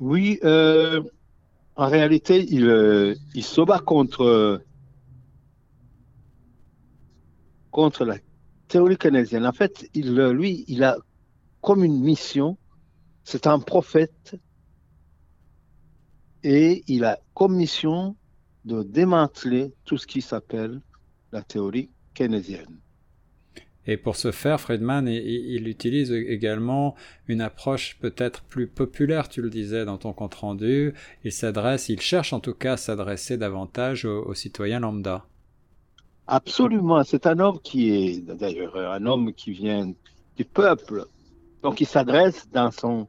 Oui, 0.00 0.40
en 0.42 1.88
réalité, 1.88 2.44
il, 2.50 3.16
il 3.36 3.44
se 3.44 3.60
bat 3.60 3.78
contre, 3.78 4.60
contre 7.70 8.04
la 8.04 8.16
théorie 8.66 8.96
canadienne. 8.96 9.46
En 9.46 9.52
fait, 9.52 9.88
il, 9.94 10.16
lui, 10.16 10.64
il 10.66 10.82
a 10.82 10.96
comme 11.60 11.84
une 11.84 12.00
mission, 12.00 12.58
c'est 13.22 13.46
un 13.46 13.60
prophète 13.60 14.36
et 16.44 16.84
il 16.86 17.04
a 17.04 17.18
comme 17.32 17.56
mission 17.56 18.14
de 18.64 18.82
démanteler 18.82 19.72
tout 19.84 19.96
ce 19.96 20.06
qui 20.06 20.20
s'appelle 20.20 20.80
la 21.32 21.42
théorie 21.42 21.90
keynésienne. 22.14 22.78
Et 23.86 23.96
pour 23.96 24.16
ce 24.16 24.30
faire, 24.30 24.60
Friedman, 24.60 25.08
il, 25.08 25.68
utilise 25.68 26.10
également 26.10 26.94
une 27.28 27.42
approche 27.42 27.98
peut-être 28.00 28.42
plus 28.42 28.66
populaire, 28.66 29.28
tu 29.28 29.42
le 29.42 29.50
disais 29.50 29.84
dans 29.84 29.98
ton 29.98 30.14
compte-rendu. 30.14 30.94
Il 31.22 31.32
s'adresse, 31.32 31.90
il 31.90 32.00
cherche 32.00 32.32
en 32.32 32.40
tout 32.40 32.54
cas 32.54 32.74
à 32.74 32.76
s'adresser 32.78 33.36
davantage 33.36 34.06
aux, 34.06 34.32
citoyens 34.32 34.80
lambda. 34.80 35.26
Absolument, 36.26 37.04
c'est 37.04 37.26
un 37.26 37.38
homme 37.40 37.58
qui 37.62 37.90
est 37.90 38.20
d'ailleurs 38.20 38.76
un 38.76 39.04
homme 39.04 39.34
qui 39.34 39.50
vient 39.50 39.92
du 40.36 40.44
peuple. 40.46 41.04
Donc 41.62 41.82
il 41.82 41.86
s'adresse 41.86 42.48
dans 42.50 42.70
son 42.70 43.06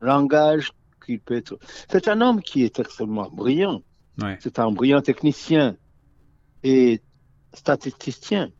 langage 0.00 0.72
peut 1.18 1.36
être. 1.36 1.58
C'est 1.88 2.08
un 2.08 2.20
homme 2.20 2.40
qui 2.40 2.62
est 2.64 2.78
extrêmement 2.78 3.30
brillant. 3.30 3.82
C'est 4.40 4.58
un 4.58 4.70
brillant 4.70 5.00
technicien 5.00 5.76
et 6.62 7.00
statisticien. 7.54 8.50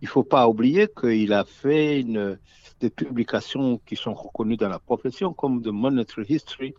Il 0.00 0.06
ne 0.06 0.10
faut 0.10 0.24
pas 0.24 0.48
oublier 0.48 0.88
qu'il 0.88 1.32
a 1.32 1.44
fait 1.44 2.00
une, 2.00 2.38
des 2.80 2.90
publications 2.90 3.78
qui 3.86 3.96
sont 3.96 4.14
reconnues 4.14 4.56
dans 4.56 4.68
la 4.68 4.78
profession, 4.78 5.32
comme 5.32 5.62
The 5.62 5.68
Monetary 5.68 6.26
History 6.28 6.74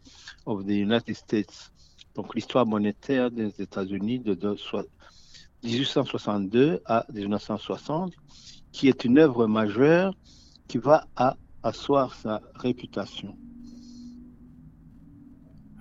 of 0.46 0.66
the 0.66 0.70
United 0.70 1.16
States, 1.16 1.72
donc 2.14 2.36
l'histoire 2.36 2.66
monétaire 2.66 3.32
des 3.32 3.62
États-Unis 3.62 4.20
de, 4.20 4.34
de 4.34 4.56
1862 5.64 6.82
à 6.86 7.06
1960, 7.12 8.14
qui 8.72 8.88
est 8.88 9.06
une 9.06 9.18
œuvre 9.18 9.48
majeure 9.48 10.14
qui 10.68 10.78
va 10.78 11.08
à 11.16 11.38
asseoir 11.64 12.14
sa 12.14 12.42
réputation. 12.56 13.36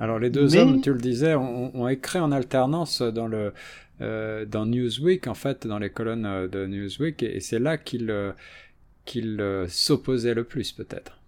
Alors 0.01 0.19
les 0.19 0.31
deux 0.31 0.57
hommes, 0.57 0.81
tu 0.81 0.93
le 0.93 0.99
disais, 0.99 1.35
ont, 1.35 1.89
écrit 1.89 2.19
en 2.19 2.33
alternance 2.33 3.03
dans 3.03 3.29
le 3.29 3.53
euh, 4.01 4.45
dans 4.45 4.67
Newsweek, 4.67 5.29
en 5.29 5.35
fait, 5.35 5.69
dans 5.69 5.79
les 5.79 5.91
colonnes 5.91 6.27
euh, 6.27 6.49
de 6.49 6.67
Newsweek, 6.67 7.23
et, 7.23 7.39
c'est 7.39 7.61
là 7.61 7.79
qu'ils 7.79 8.11
euh, 8.11 8.33
qu'il 9.05 9.67
s'opposaient 9.69 10.35
le 10.35 10.45
plus, 10.45 10.73
peut-être. 10.73 11.21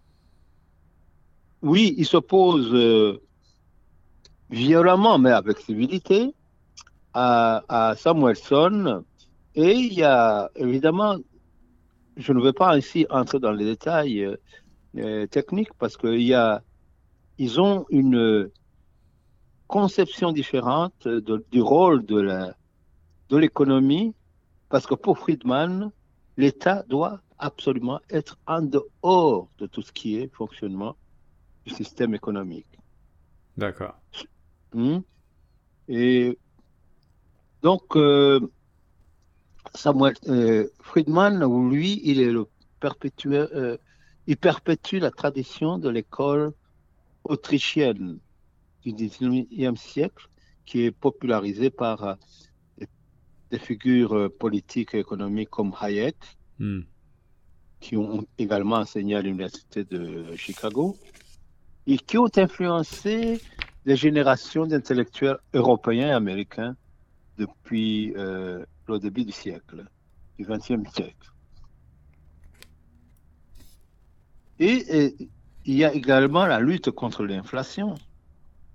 Oui, 1.63 1.95
ils 1.99 2.07
s'opposent 2.07 3.21
violemment, 4.51 5.19
mais 5.19 5.31
avec 5.31 5.59
civilité, 5.59 6.35
à, 7.13 7.65
à, 7.69 7.95
Samuelson. 7.97 9.05
Et 9.55 9.73
il 9.73 9.93
y 9.93 10.03
a 10.03 10.51
évidemment, 10.57 11.19
je 12.17 12.33
ne 12.33 12.41
veux 12.41 12.55
pas 12.55 12.79
ici 12.79 13.07
entrer 13.11 13.41
dans 13.41 13.53
les 13.53 13.67
détails 13.67 14.27
techniques 15.31 15.75
parce 15.79 15.99
qu'il 15.99 16.23
y 16.23 16.33
a 16.33 16.63
ils 17.39 17.61
ont 17.61 17.87
une 17.91 18.51
conception 19.67 20.33
différente 20.33 21.09
du 21.51 21.61
rôle 21.61 22.05
de 22.07 22.53
l'économie, 23.31 24.15
parce 24.69 24.87
que 24.87 24.95
pour 24.95 25.19
Friedman, 25.19 25.91
l'État 26.37 26.85
doit 26.89 27.21
absolument 27.39 28.01
être 28.11 28.39
en 28.47 28.63
dehors 28.63 29.49
de 29.59 29.67
tout 29.67 29.83
ce 29.83 29.93
qui 29.93 30.17
est 30.17 30.33
fonctionnement 30.35 30.97
du 31.65 31.75
système 31.75 32.15
économique. 32.15 32.79
D'accord. 33.57 33.99
Hmm? 34.73 34.99
Et 35.89 36.39
donc, 37.63 37.97
euh, 37.97 38.41
Samuel 39.75 40.15
euh, 40.29 40.69
Friedman, 40.81 41.45
lui, 41.71 42.01
il 42.05 42.21
est 42.21 42.31
le 42.31 42.47
perpétuel, 42.81 43.49
euh, 43.55 43.77
il 44.27 44.37
perpétue 44.37 44.97
la 44.97 45.11
tradition 45.11 45.79
de 45.79 45.89
l'école 45.89 46.53
autrichienne 47.29 48.19
du 48.83 48.93
19e 48.93 49.77
siècle 49.77 50.29
qui 50.65 50.83
est 50.83 50.91
popularisée 50.91 51.71
par 51.71 52.03
euh, 52.05 52.15
des 53.51 53.59
figures 53.59 54.15
euh, 54.15 54.29
politiques 54.29 54.95
et 54.95 54.99
économiques 54.99 55.51
comme 55.51 55.73
Hayek, 55.81 56.17
hmm. 56.59 56.81
qui 57.81 57.97
ont 57.97 58.27
également 58.39 58.77
enseigné 58.77 59.15
à 59.17 59.23
l'Université 59.23 59.85
de 59.85 60.35
Chicago, 60.37 60.97
et 61.87 61.99
qui 61.99 62.19
ont 62.19 62.31
influencé 62.37 63.41
des 63.85 63.97
générations 63.97 64.67
d'intellectuels 64.67 65.39
européens 65.55 66.09
et 66.09 66.13
américains 66.13 66.77
depuis 67.39 68.13
euh, 68.17 68.65
le 68.89 68.99
début 68.99 69.25
du 69.25 69.33
siècle, 69.33 69.85
du 70.39 70.45
XXe 70.45 70.91
siècle. 70.93 71.33
et, 74.59 75.29
il 75.67 75.75
y 75.75 75.85
a 75.85 75.93
également 75.93 76.47
la 76.47 76.61
lutte 76.61 76.91
contre 76.91 77.25
l'inflation, 77.25 77.97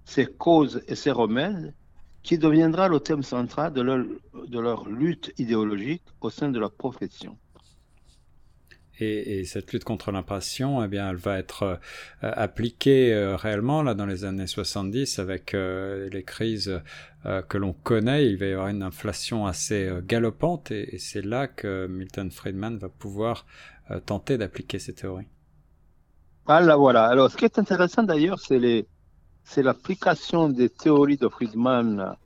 ses 0.05 0.25
causes 0.25 0.83
et 0.87 0.95
ses 0.95 1.11
remèdes, 1.11 1.73
qui 2.21 2.37
deviendra 2.37 2.87
le 2.89 2.99
thème 2.99 3.23
central 3.23 3.73
de 3.73 3.81
leur, 3.81 4.87
lutte 4.87 5.33
idéologique 5.37 6.03
au 6.19 6.29
sein 6.29 6.49
de 6.49 6.59
leur 6.59 6.71
profession. 6.71 7.37
Et, 8.99 9.45
cette 9.45 9.73
lutte 9.73 9.83
contre 9.83 10.11
l'inflation, 10.11 10.83
eh 10.83 10.87
bien, 10.87 11.09
elle 11.09 11.15
va 11.15 11.39
être 11.39 11.63
euh, 11.63 11.77
appliquée 12.21 13.11
euh, 13.11 13.35
réellement 13.35 13.81
là 13.81 13.95
dans 13.95 14.05
les 14.05 14.25
années 14.25 14.45
70 14.45 15.17
avec 15.17 15.55
euh, 15.55 16.07
les 16.11 16.21
crises 16.21 16.79
que 17.49 17.57
l'on 17.57 17.73
connaît. 17.73 18.27
Il 18.27 18.37
va 18.37 18.45
y 18.45 18.51
avoir 18.51 18.67
une 18.67 18.83
inflation 18.83 19.47
assez 19.47 19.91
galopante 20.03 20.71
et, 20.71 20.95
et 20.95 20.99
c'est 20.99 21.23
là 21.23 21.47
que 21.47 21.87
Milton 21.87 22.29
Friedman 22.29 22.77
va 22.77 22.89
pouvoir 22.89 23.45
tenter 24.05 24.37
d'appliquer 24.37 24.77
ces 24.77 24.93
théories. 24.93 25.27
Ah 26.53 26.75
voilà. 26.75 27.05
Alors, 27.05 27.31
ce 27.31 27.37
qui 27.37 27.45
est 27.45 27.57
intéressant 27.59 28.03
d'ailleurs, 28.03 28.37
c'est 28.37 29.63
l'application 29.63 30.49
des 30.49 30.67
théories 30.67 31.15
de 31.15 31.29
Friedman 31.29 32.17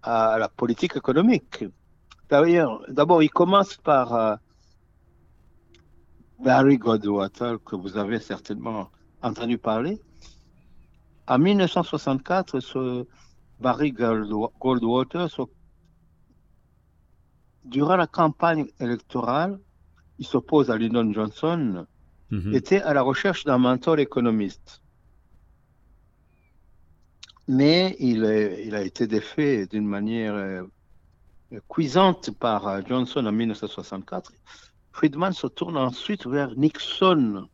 à 0.00 0.38
la 0.38 0.48
politique 0.48 0.94
économique. 0.94 1.64
D'ailleurs, 2.30 2.80
d'abord, 2.88 3.20
il 3.20 3.30
commence 3.30 3.76
par 3.76 4.14
euh, 4.14 4.36
Barry 6.38 6.78
Goldwater, 6.78 7.58
que 7.64 7.74
vous 7.74 7.96
avez 7.96 8.20
certainement 8.20 8.90
entendu 9.22 9.58
parler. 9.58 10.00
En 11.26 11.40
1964, 11.40 12.60
ce 12.60 13.06
Barry 13.58 13.90
Goldwater, 13.90 15.28
durant 17.64 17.96
la 17.96 18.06
campagne 18.06 18.68
électorale, 18.78 19.58
il 20.20 20.26
s'oppose 20.26 20.70
à 20.70 20.78
Lyndon 20.78 21.12
Johnson, 21.12 21.86
mhm. 22.30 22.54
était 22.54 22.80
à 22.82 22.94
la 22.94 23.02
recherche 23.02 23.44
d'un 23.44 23.58
mentor 23.58 23.98
économiste. 23.98 24.82
Mais 27.48 27.96
il, 27.98 28.24
a 28.26 28.82
été 28.82 29.06
défait 29.06 29.66
d'une 29.66 29.86
manière 29.86 30.34
euh, 30.34 30.62
cuisante 31.68 32.30
par 32.32 32.68
euh, 32.68 32.82
Johnson 32.86 33.24
en 33.24 33.32
1964. 33.32 34.32
Friedman 34.92 35.32
se 35.32 35.46
tourne 35.46 35.78
ensuite 35.78 36.26
vers 36.26 36.54
Nixon 36.56 37.48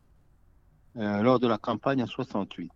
euh, 0.96 1.22
lors 1.22 1.38
de 1.38 1.46
la 1.46 1.58
campagne 1.58 2.02
en 2.02 2.08
68. 2.08 2.72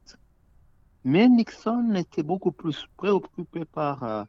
Mais 1.04 1.28
Nixon 1.28 1.94
était 1.96 2.22
beaucoup 2.22 2.52
plus 2.52 2.86
préoccupé 2.96 3.64
par 3.64 4.26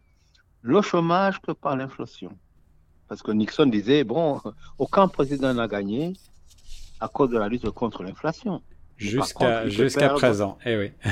le 0.62 0.82
chômage 0.82 1.42
que 1.42 1.52
par 1.52 1.76
l'inflation. 1.76 2.38
Parce 3.08 3.22
que 3.22 3.32
Nixon 3.32 3.66
disait, 3.66 4.04
bon, 4.04 4.40
aucun 4.78 5.08
président 5.08 5.54
n'a 5.54 5.68
gagné 5.68 6.14
à 7.00 7.08
cause 7.08 7.30
de 7.30 7.38
la 7.38 7.48
lutte 7.48 7.70
contre 7.72 8.04
l'inflation. 8.04 8.62
Jusqu'à 8.98 9.68
jusqu'à 9.68 10.10
présent, 10.10 10.58
eh 10.66 10.78
oui. 10.78 10.92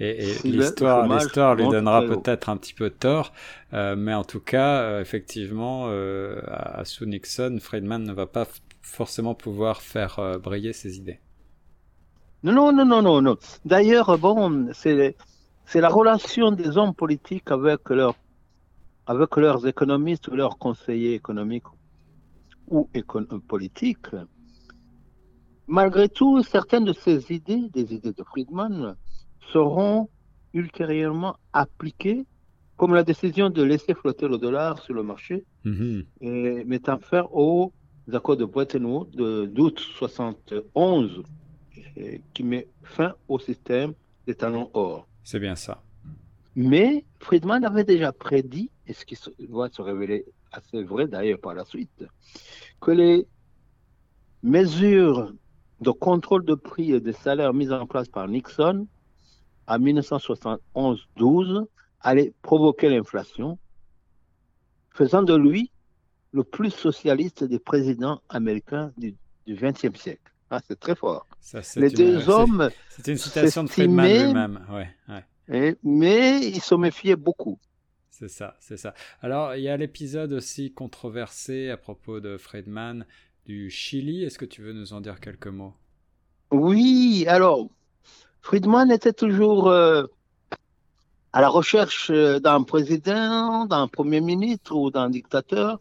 Et, 0.00 0.34
l'histoire, 0.44 1.06
l'histoire 1.06 1.54
lui 1.54 1.68
donnera 1.68 2.02
peut-être 2.02 2.48
un 2.48 2.56
petit 2.56 2.74
peu 2.74 2.90
tort, 2.90 3.32
euh, 3.72 3.94
mais 3.94 4.14
en 4.14 4.24
tout 4.24 4.40
cas, 4.40 4.80
euh, 4.80 5.00
effectivement, 5.00 5.84
euh, 5.86 6.40
à, 6.48 6.84
sous 6.84 7.04
Nixon, 7.04 7.58
Friedman 7.60 8.02
ne 8.02 8.12
va 8.12 8.26
pas 8.26 8.46
forcément 8.80 9.34
pouvoir 9.34 9.80
faire 9.80 10.18
briller 10.42 10.72
ses 10.72 10.96
idées. 10.96 11.20
Non, 12.42 12.72
non, 12.72 12.84
non, 12.84 13.02
non, 13.02 13.22
non. 13.22 13.36
D'ailleurs, 13.64 14.18
bon, 14.18 14.70
c'est 14.72 15.14
la 15.74 15.88
relation 15.88 16.50
des 16.50 16.76
hommes 16.76 16.94
politiques 16.94 17.50
avec 17.50 17.88
leurs 17.90 18.16
avec 19.06 19.36
leurs 19.36 19.66
économistes 19.66 20.28
ou 20.28 20.36
leurs 20.36 20.58
conseillers 20.58 21.14
économiques 21.14 21.66
ou 22.68 22.88
politiques. 23.46 24.06
Malgré 25.72 26.10
tout, 26.10 26.42
certaines 26.42 26.84
de 26.84 26.92
ces 26.92 27.32
idées, 27.32 27.70
des 27.72 27.94
idées 27.94 28.12
de 28.12 28.22
Friedman, 28.24 28.94
seront 29.54 30.10
ultérieurement 30.52 31.36
appliquées, 31.54 32.26
comme 32.76 32.92
la 32.94 33.02
décision 33.02 33.48
de 33.48 33.62
laisser 33.62 33.94
flotter 33.94 34.28
le 34.28 34.36
dollar 34.36 34.78
sur 34.82 34.92
le 34.92 35.02
marché, 35.02 35.46
mhm. 35.64 36.04
et 36.20 36.64
mettant 36.64 36.98
fin 36.98 37.26
aux 37.32 37.72
accords 38.12 38.36
de 38.36 38.44
Bretton 38.44 38.84
Woods 38.84 39.46
d'août 39.46 39.78
71, 39.78 41.22
qui 42.34 42.42
met 42.42 42.68
fin 42.82 43.14
au 43.26 43.38
système 43.38 43.94
des 44.26 44.34
talons 44.34 44.68
or. 44.74 45.08
C'est 45.24 45.40
bien 45.40 45.54
ça. 45.54 45.82
Mais 46.54 47.06
Friedman 47.18 47.64
avait 47.64 47.84
déjà 47.84 48.12
prédit, 48.12 48.70
et 48.86 48.92
ce 48.92 49.06
qui 49.06 49.16
va 49.48 49.70
se 49.70 49.80
révéler 49.80 50.26
assez 50.52 50.82
vrai 50.82 51.06
d'ailleurs 51.06 51.40
par 51.40 51.54
la 51.54 51.64
suite, 51.64 52.04
que 52.78 52.90
les 52.90 53.26
mesures 54.42 55.32
de 55.82 55.90
contrôle 55.90 56.44
de 56.44 56.54
prix 56.54 56.92
et 56.92 57.00
de 57.00 57.12
salaires 57.12 57.52
mises 57.52 57.72
en 57.72 57.86
place 57.86 58.08
par 58.08 58.28
Nixon 58.28 58.86
en 59.66 59.78
1971-12 59.78 61.66
allait 62.00 62.32
provoquer 62.42 62.88
l'inflation, 62.88 63.58
faisant 64.90 65.22
de 65.22 65.34
lui 65.34 65.70
le 66.32 66.44
plus 66.44 66.70
socialiste 66.70 67.44
des 67.44 67.58
présidents 67.58 68.22
américains 68.28 68.92
du 68.96 69.16
XXe 69.48 69.98
siècle. 69.98 70.32
Ah, 70.50 70.60
c'est 70.66 70.78
très 70.78 70.94
fort. 70.94 71.26
Les 71.76 71.90
deux 71.90 72.28
hommes. 72.28 72.70
C'est 72.90 73.08
une 73.08 73.16
citation 73.16 73.64
de 73.64 73.68
Friedman 73.68 74.26
lui-même. 74.26 74.66
Ouais, 74.70 75.76
mais 75.82 76.46
ils 76.46 76.60
se 76.60 76.74
méfiaient 76.74 77.16
beaucoup. 77.16 77.58
C'est 78.10 78.28
ça, 78.28 78.56
c'est 78.60 78.76
ça. 78.76 78.94
Alors, 79.20 79.56
il 79.56 79.62
y 79.62 79.68
a 79.68 79.76
l'épisode 79.76 80.32
aussi 80.32 80.72
controversé 80.72 81.70
à 81.70 81.76
propos 81.76 82.20
de 82.20 82.36
Friedman 82.36 83.06
du 83.46 83.70
Chili. 83.70 84.24
Est-ce 84.24 84.38
que 84.38 84.44
tu 84.44 84.62
veux 84.62 84.72
nous 84.72 84.92
en 84.92 85.00
dire 85.00 85.20
quelques 85.20 85.48
mots? 85.48 85.74
Oui, 86.50 87.24
alors, 87.28 87.68
Friedman 88.42 88.90
était 88.90 89.12
toujours 89.12 89.68
euh, 89.68 90.04
à 91.32 91.40
la 91.40 91.48
recherche 91.48 92.10
euh, 92.10 92.40
d'un 92.40 92.62
président, 92.62 93.66
d'un 93.66 93.88
premier 93.88 94.20
ministre 94.20 94.76
ou 94.76 94.90
d'un 94.90 95.10
dictateur 95.10 95.80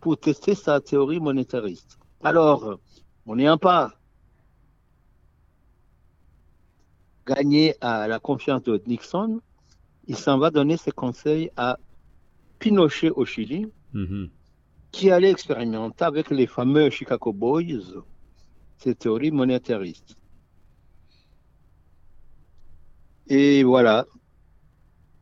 pour 0.00 0.18
tester 0.18 0.54
sa 0.54 0.80
théorie 0.80 1.20
monétariste. 1.20 1.98
Alors, 2.22 2.78
on 3.26 3.36
n'ayant 3.36 3.58
pas 3.58 3.92
gagné 7.26 7.76
à 7.80 8.08
la 8.08 8.18
confiance 8.18 8.62
de 8.64 8.82
Nixon, 8.86 9.40
il 10.06 10.16
s'en 10.16 10.38
va 10.38 10.50
donner 10.50 10.76
ses 10.76 10.90
conseils 10.90 11.50
à 11.56 11.78
Pinochet 12.58 13.10
au 13.10 13.24
Chili, 13.24 13.70
mm-hmm. 13.94 14.28
Qui 14.92 15.10
allait 15.10 15.30
expérimenter 15.30 16.04
avec 16.04 16.30
les 16.30 16.46
fameux 16.46 16.90
Chicago 16.90 17.32
Boys 17.32 18.04
ses 18.76 18.94
théories 18.94 19.30
monétaristes. 19.30 20.16
Et 23.28 23.62
voilà. 23.62 24.06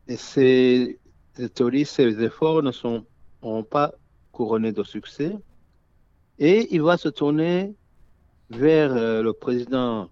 Et 0.07 0.17
ces, 0.17 0.99
théories, 1.53 1.85
ces 1.85 2.21
efforts 2.21 2.63
ne 2.63 2.71
sont 2.71 3.05
pas 3.69 3.93
couronnés 4.31 4.73
de 4.73 4.83
succès. 4.83 5.33
Et 6.37 6.67
il 6.75 6.81
va 6.81 6.97
se 6.97 7.07
tourner 7.07 7.73
vers 8.49 8.91
euh, 8.93 9.21
le 9.21 9.31
président 9.31 10.09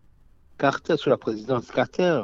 Carter, 0.57 0.95
sur 0.97 1.09
la 1.09 1.17
présidence 1.17 1.71
Carter, 1.71 2.23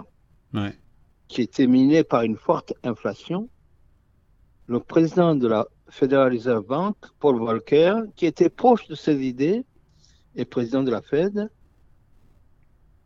qui 1.28 1.42
était 1.42 1.68
miné 1.68 2.04
par 2.04 2.22
une 2.22 2.38
forte 2.38 2.74
inflation. 2.84 3.50
Le 4.68 4.80
président 4.80 5.36
de 5.36 5.48
la 5.48 5.68
Federal 5.90 6.32
Reserve 6.32 6.66
Bank, 6.66 6.96
Paul 7.20 7.38
Volcker, 7.38 7.96
qui 8.16 8.26
était 8.26 8.50
proche 8.50 8.88
de 8.88 8.96
ses 8.96 9.22
idées 9.26 9.64
et 10.36 10.46
président 10.46 10.84
de 10.84 10.92
la 10.92 11.02
Fed, 11.02 11.50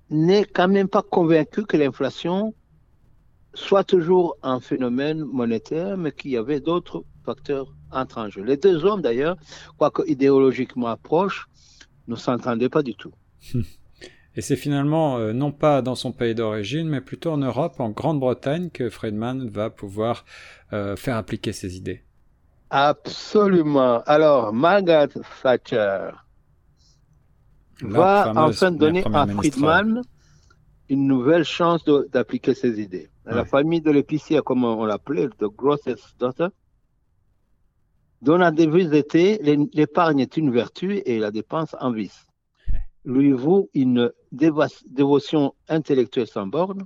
n'est 0.10 0.46
quand 0.46 0.68
même 0.68 0.88
pas 0.88 1.04
convaincu 1.04 1.66
que 1.66 1.78
l'inflation 1.78 2.54
soit 3.54 3.84
toujours 3.84 4.38
un 4.44 4.60
phénomène 4.60 5.24
monétaire, 5.24 5.98
mais 5.98 6.12
qu'il 6.12 6.32
y 6.32 6.38
avait 6.38 6.60
d'autres 6.60 7.04
facteurs 7.26 7.74
étrangers. 7.96 8.44
Les 8.44 8.58
deux 8.58 8.86
hommes, 8.86 9.02
d'ailleurs, 9.02 9.38
quoique 9.78 10.08
idéologiquement 10.08 10.96
proches, 10.98 11.48
ne 12.08 12.16
s'entendaient 12.16 12.70
pas 12.70 12.84
du 12.84 12.96
tout. 12.96 13.14
Et 14.36 14.42
c'est 14.42 14.56
finalement 14.56 15.18
euh, 15.18 15.34
non 15.34 15.52
pas 15.52 15.82
dans 15.82 15.96
son 15.96 16.12
pays 16.12 16.36
d'origine, 16.36 16.88
mais 16.88 17.02
plutôt 17.02 17.32
en 17.32 17.38
Europe, 17.38 17.80
en 17.80 17.90
Grande-Bretagne, 17.90 18.70
que 18.70 18.90
Friedman 18.90 19.50
va 19.50 19.70
pouvoir 19.70 20.24
euh, 20.72 20.96
faire 20.96 21.18
appliquer 21.18 21.52
ses 21.52 21.76
idées. 21.76 22.04
Absolument. 22.70 24.02
Alors, 24.06 24.54
Margaret 24.54 25.10
Thatcher 25.42 26.12
va 27.82 28.34
enfin 28.36 28.72
donner 28.72 29.04
à 29.14 29.26
Friedman 29.28 30.02
une 30.90 31.08
nouvelle 31.08 31.44
chance 31.44 31.84
d'appliquer 32.12 32.54
ses 32.54 32.80
idées. 32.80 33.10
La 33.26 33.46
famille 33.46 33.82
de 33.82 33.92
l'épicier, 33.92 34.42
comme 34.44 34.64
on 34.64 34.86
l'appelait, 34.86 35.30
de 35.40 35.48
Grossest 35.48 36.16
Daughter, 36.20 36.48
dont 38.22 38.38
la 38.38 38.52
devise 38.52 38.92
était 38.94 39.40
l'épargne 39.74 40.20
est 40.20 40.36
une 40.36 40.52
vertu 40.52 41.02
et 41.06 41.20
la 41.20 41.32
dépense 41.32 41.76
un 41.80 41.94
vice. 41.94 42.26
Lui 43.06 43.32
vaut 43.32 43.70
une 43.74 44.12
dévotion 44.32 45.54
intellectuelle 45.68 46.28
sans 46.28 46.48
borne 46.48 46.86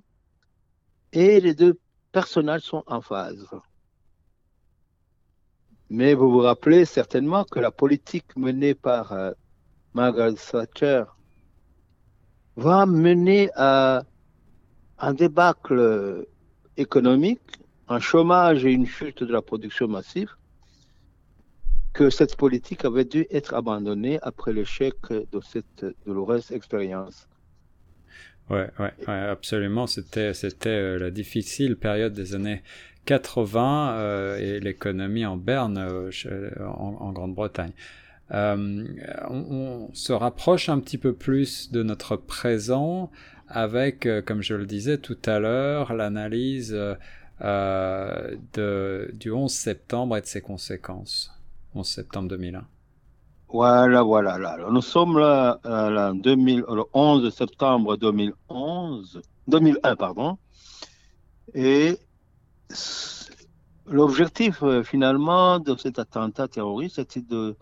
et 1.12 1.40
les 1.40 1.54
deux 1.54 1.80
personnages 2.12 2.62
sont 2.62 2.84
en 2.88 3.02
phase. 3.02 3.48
Mais 5.96 6.16
vous 6.16 6.32
vous 6.32 6.40
rappelez 6.40 6.86
certainement 6.86 7.44
que 7.44 7.60
la 7.60 7.70
politique 7.70 8.36
menée 8.36 8.74
par 8.74 9.12
euh, 9.12 9.32
Margaret 9.94 10.34
Thatcher 10.34 11.04
va 12.56 12.88
mener 12.88 13.52
à 13.56 14.02
un 14.98 15.14
débâcle 15.14 16.26
économique, 16.78 17.60
un 17.90 18.00
chômage 18.00 18.66
et 18.66 18.72
une 18.72 18.88
chute 18.88 19.22
de 19.22 19.32
la 19.32 19.44
production 19.44 19.88
massive, 19.88 20.32
que 21.94 22.10
cette 22.10 22.38
politique 22.38 22.86
avait 22.86 23.06
dû 23.06 23.28
être 23.30 23.54
abandonnée 23.54 24.18
après 24.24 24.52
l'échec 24.52 24.96
de 25.12 25.42
cette 25.42 25.86
douloureuse 26.08 26.52
expérience. 26.52 27.28
Ouais, 28.50 28.68
ouais, 28.80 28.94
absolument. 29.08 29.86
C'était, 29.86 30.34
c'était 30.34 30.70
euh, 30.70 30.98
la 30.98 31.12
difficile 31.12 31.78
période 31.78 32.14
des 32.14 32.34
années 32.34 32.64
80 33.06 33.94
euh, 33.96 34.38
et 34.38 34.60
l'économie 34.60 35.26
en 35.26 35.38
berne 35.38 35.78
euh, 35.78 36.12
en 36.66 37.12
Grande-Bretagne. 37.12 37.72
Euh, 38.32 38.86
on, 39.30 39.90
se 39.94 40.14
rapproche 40.14 40.70
un 40.70 40.80
petit 40.80 40.98
peu 40.98 41.14
plus 41.14 41.72
de 41.72 41.84
notre 41.84 42.16
présent 42.16 43.12
avec, 43.48 44.08
comme 44.26 44.42
je 44.42 44.56
le 44.56 44.66
disais 44.66 44.98
tout 44.98 45.18
à 45.26 45.40
l'heure, 45.40 45.94
l'analyse 45.94 46.76
du 47.42 49.32
11 49.32 49.52
septembre 49.52 50.18
et 50.18 50.22
de 50.22 50.26
ses 50.26 50.42
conséquences. 50.42 51.32
11 51.76 51.86
septembre 51.86 52.30
2001. 52.30 52.66
Voilà, 53.50 54.02
voilà, 54.02 54.40
là. 54.40 54.58
Nous 54.72 54.82
sommes 54.82 55.20
là, 55.20 55.60
là 55.64 56.14
2000, 56.16 56.64
le 56.68 56.84
11 56.94 57.32
septembre 57.36 57.98
2011, 57.98 59.22
2001, 59.48 59.96
pardon. 59.96 60.38
Et 61.54 62.00
l'objectif, 63.86 64.64
euh, 64.64 64.84
finalement, 64.84 65.60
de 65.60 65.76
cet 65.76 66.00
attentat 66.00 66.48
terroriste, 66.48 66.96
c'était 66.96 67.22
de 67.22 67.56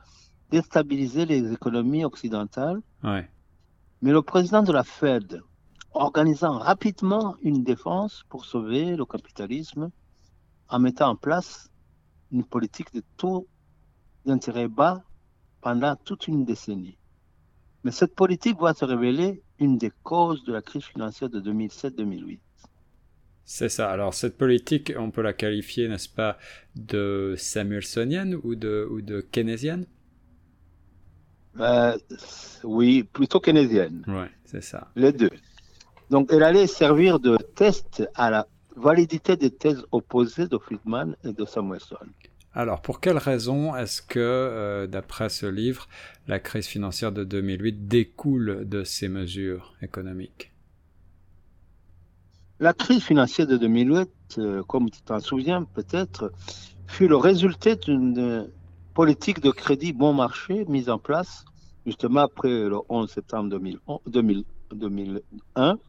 déstabiliser 0.50 1.26
les 1.26 1.52
économies 1.54 2.06
occidentales. 2.06 2.82
Ouais. 3.04 3.30
Mais 4.02 4.12
le 4.12 4.22
président 4.22 4.64
de 4.64 4.72
la 4.72 4.84
Fed, 4.84 5.42
organisant 5.94 6.58
rapidement 6.58 7.36
une 7.42 7.64
défense 7.64 8.24
pour 8.30 8.46
sauver 8.46 8.96
le 8.96 9.06
capitalisme, 9.06 9.92
en 10.70 10.80
mettant 10.80 11.10
en 11.10 11.16
place 11.16 11.70
une 12.32 12.44
politique 12.44 12.94
de 12.94 13.04
taux 13.18 13.48
d'intérêt 14.26 14.68
bas 14.68 15.04
pendant 15.62 15.96
toute 15.96 16.28
une 16.28 16.46
décennie. 16.46 16.98
Mais 17.84 17.92
cette 17.92 18.16
politique 18.16 18.60
va 18.60 18.74
se 18.74 18.86
révéler 18.86 19.44
une 19.60 19.78
des 19.78 19.92
causes 20.04 20.44
de 20.44 20.54
la 20.54 20.62
crise 20.62 20.84
financière 20.84 21.30
de 21.30 21.42
2007-2008. 21.42 22.40
C'est 23.54 23.68
ça. 23.68 23.92
Alors 23.92 24.14
cette 24.14 24.38
politique, 24.38 24.94
on 24.98 25.12
peut 25.12 25.22
la 25.22 25.34
qualifier, 25.34 25.90
n'est-ce 25.90 26.08
pas, 26.08 26.38
de 26.78 27.36
samuelsonienne 27.38 28.40
ou 28.44 28.56
de, 28.56 28.88
ou 28.90 29.02
de 29.02 29.20
keynésienne? 29.20 29.86
Euh, 31.60 31.98
Oui, 32.64 33.04
plutôt 33.04 33.42
keynésienne. 33.42 34.06
Oui, 34.08 34.28
c'est 34.46 34.64
ça. 34.64 34.88
Les 34.96 35.12
deux. 35.12 35.32
Donc 36.10 36.32
elle 36.32 36.44
allait 36.44 36.66
servir 36.66 37.20
de 37.20 37.36
test 37.36 38.08
à 38.16 38.30
la 38.30 38.48
validité 38.78 39.36
des 39.36 39.52
thèses 39.52 39.84
opposées 39.92 40.48
de 40.48 40.58
Friedman 40.58 41.18
et 41.26 41.34
de 41.34 41.44
Samuelson. 41.44 41.98
Alors, 42.54 42.82
pour 42.82 43.02
quelles 43.02 43.18
raisons 43.18 43.76
est-ce 43.76 44.02
que, 44.02 44.18
euh, 44.18 44.88
d'après 44.88 45.28
ce 45.28 45.46
livre, 45.46 45.90
la 46.26 46.40
crise 46.40 46.68
financière 46.68 47.12
de 47.12 47.26
2008 47.26 47.86
découle 47.90 48.64
de 48.64 48.86
ces 48.86 49.10
mesures 49.10 49.76
économiques? 49.82 50.52
La 52.62 52.74
crise 52.74 53.02
financière 53.04 53.48
de 53.48 53.58
2008, 53.58 54.12
euh, 54.38 54.62
comme 54.62 54.92
tu 54.92 55.02
t'en 55.02 55.20
souviens 55.20 55.64
peut-être, 55.64 56.32
fut 56.86 57.08
le 57.08 57.18
résultat 57.18 57.74
d'une 57.74 58.52
politique 58.94 59.40
de 59.40 59.50
crédit 59.50 59.94
bon 59.94 60.14
marché 60.14 60.66
mise 60.66 60.88
en 60.88 61.00
place 61.00 61.44
justement 61.88 62.20
après 62.20 62.50
le 62.50 62.78
11 62.88 63.10
septembre 63.10 63.60
2001 64.06 65.80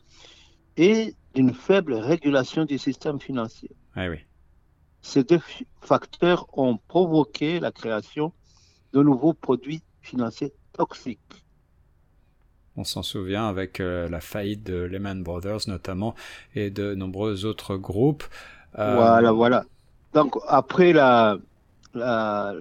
et 0.78 1.14
d'une 1.34 1.52
faible 1.52 1.92
régulation 1.92 2.64
du 2.64 2.78
système 2.78 3.20
financier. 3.20 3.76
Ah 3.94 4.08
oui. 4.08 4.20
Ces 5.02 5.24
deux 5.24 5.40
facteurs 5.82 6.46
ont 6.54 6.78
provoqué 6.88 7.60
la 7.60 7.70
création 7.70 8.32
de 8.94 9.02
nouveaux 9.02 9.34
produits 9.34 9.82
financiers 10.00 10.54
toxiques. 10.72 11.41
On 12.76 12.84
s'en 12.84 13.02
souvient 13.02 13.48
avec 13.48 13.80
euh, 13.80 14.08
la 14.08 14.20
faillite 14.20 14.64
de 14.64 14.74
Lehman 14.74 15.22
Brothers 15.22 15.68
notamment 15.68 16.14
et 16.54 16.70
de 16.70 16.94
nombreux 16.94 17.44
autres 17.44 17.76
groupes. 17.76 18.24
Euh, 18.78 18.94
voilà, 18.94 19.32
voilà. 19.32 19.64
Donc 20.14 20.36
après 20.48 20.92
la, 20.92 21.36
la, 21.94 22.54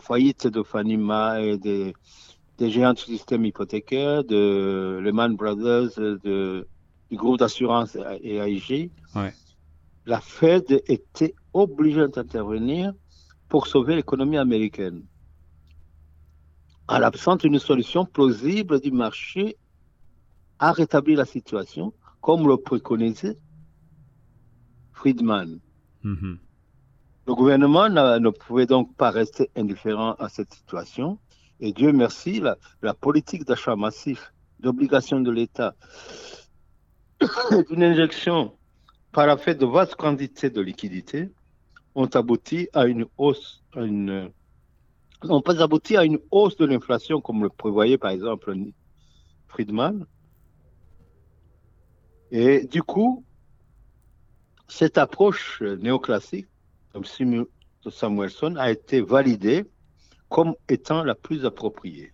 faillite 0.00 0.46
de 0.46 0.62
Fannie 0.62 0.96
Mae 0.96 1.52
et 1.52 1.58
des, 1.58 1.94
des 2.56 2.70
géants 2.70 2.94
du 2.94 3.02
système 3.02 3.44
hypothécaire, 3.44 4.24
de 4.24 5.00
Lehman 5.02 5.36
Brothers, 5.36 5.90
de, 5.96 6.66
du 7.10 7.16
groupe 7.16 7.38
d'assurance 7.38 7.96
et 8.22 8.36
AIG, 8.36 8.90
ouais. 9.16 9.32
la 10.06 10.20
Fed 10.20 10.82
était 10.86 11.34
obligée 11.52 12.08
d'intervenir 12.08 12.92
pour 13.48 13.66
sauver 13.66 13.96
l'économie 13.96 14.38
américaine. 14.38 15.02
À 16.88 16.98
l'absence 16.98 17.38
d'une 17.38 17.58
solution 17.58 18.04
plausible 18.04 18.80
du 18.80 18.90
marché 18.90 19.56
à 20.58 20.72
rétablir 20.72 21.18
la 21.18 21.24
situation, 21.24 21.92
comme 22.20 22.48
le 22.48 22.56
préconisait 22.56 23.38
Friedman. 24.92 25.60
Mm-hmm. 26.04 26.38
Le 27.26 27.34
gouvernement 27.34 27.88
ne 27.88 28.30
pouvait 28.30 28.66
donc 28.66 28.94
pas 28.96 29.10
rester 29.10 29.50
indifférent 29.54 30.14
à 30.14 30.28
cette 30.28 30.52
situation. 30.52 31.18
Et 31.60 31.72
Dieu 31.72 31.92
merci, 31.92 32.40
la, 32.40 32.56
la 32.82 32.94
politique 32.94 33.44
d'achat 33.44 33.76
massif 33.76 34.32
d'obligations 34.60 35.20
de 35.20 35.30
l'État 35.30 35.74
d'une 37.68 37.82
injection 37.82 38.56
par 39.12 39.26
la 39.26 39.36
fait 39.36 39.54
de 39.54 39.66
vastes 39.66 39.96
quantités 39.96 40.50
de 40.50 40.60
liquidités 40.60 41.30
ont 41.94 42.06
abouti 42.06 42.68
à 42.72 42.86
une 42.86 43.06
hausse, 43.16 43.62
à 43.74 43.82
une, 43.82 44.30
n'ont 45.24 45.42
pas 45.42 45.62
abouti 45.62 45.96
à 45.96 46.04
une 46.04 46.18
hausse 46.30 46.56
de 46.56 46.64
l'inflation 46.64 47.20
comme 47.20 47.42
le 47.42 47.48
prévoyait 47.48 47.98
par 47.98 48.10
exemple 48.10 48.54
Friedman. 49.48 50.06
Et 52.30 52.66
du 52.66 52.82
coup, 52.82 53.24
cette 54.68 54.98
approche 54.98 55.62
néoclassique, 55.62 56.46
comme 56.92 57.04
Samuelson, 57.90 58.56
a 58.56 58.70
été 58.70 59.00
validée 59.00 59.64
comme 60.28 60.54
étant 60.68 61.02
la 61.02 61.14
plus 61.14 61.46
appropriée. 61.46 62.12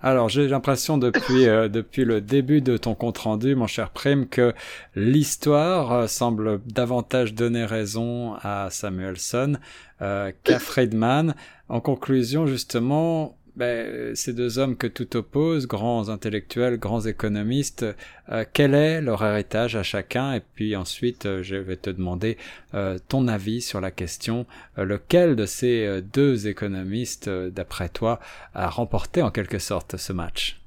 Alors 0.00 0.28
j'ai 0.28 0.46
l'impression 0.46 0.96
depuis 0.96 1.48
euh, 1.48 1.68
depuis 1.68 2.04
le 2.04 2.20
début 2.20 2.60
de 2.60 2.76
ton 2.76 2.94
compte 2.94 3.18
rendu, 3.18 3.56
mon 3.56 3.66
cher 3.66 3.90
Prime, 3.90 4.28
que 4.28 4.54
l'histoire 4.94 5.92
euh, 5.92 6.06
semble 6.06 6.60
davantage 6.66 7.34
donner 7.34 7.64
raison 7.64 8.34
à 8.42 8.68
Samuelson 8.70 9.56
euh, 10.00 10.30
qu'à 10.44 10.60
Friedman. 10.60 11.34
En 11.68 11.80
conclusion, 11.80 12.46
justement, 12.46 13.36
ben, 13.58 14.14
ces 14.14 14.32
deux 14.32 14.60
hommes 14.60 14.76
que 14.76 14.86
tout 14.86 15.16
oppose, 15.16 15.66
grands 15.66 16.10
intellectuels, 16.10 16.78
grands 16.78 17.00
économistes, 17.00 17.84
euh, 18.30 18.44
quel 18.52 18.72
est 18.72 19.00
leur 19.00 19.24
héritage 19.24 19.74
à 19.74 19.82
chacun? 19.82 20.32
Et 20.34 20.40
puis 20.40 20.76
ensuite, 20.76 21.26
euh, 21.26 21.42
je 21.42 21.56
vais 21.56 21.74
te 21.74 21.90
demander 21.90 22.38
euh, 22.74 22.98
ton 23.08 23.26
avis 23.26 23.60
sur 23.60 23.80
la 23.80 23.90
question, 23.90 24.46
lequel 24.76 25.34
de 25.34 25.44
ces 25.44 26.00
deux 26.02 26.46
économistes, 26.46 27.28
d'après 27.28 27.88
toi, 27.88 28.20
a 28.54 28.70
remporté 28.70 29.22
en 29.22 29.32
quelque 29.32 29.58
sorte 29.58 29.96
ce 29.96 30.12
match? 30.12 30.60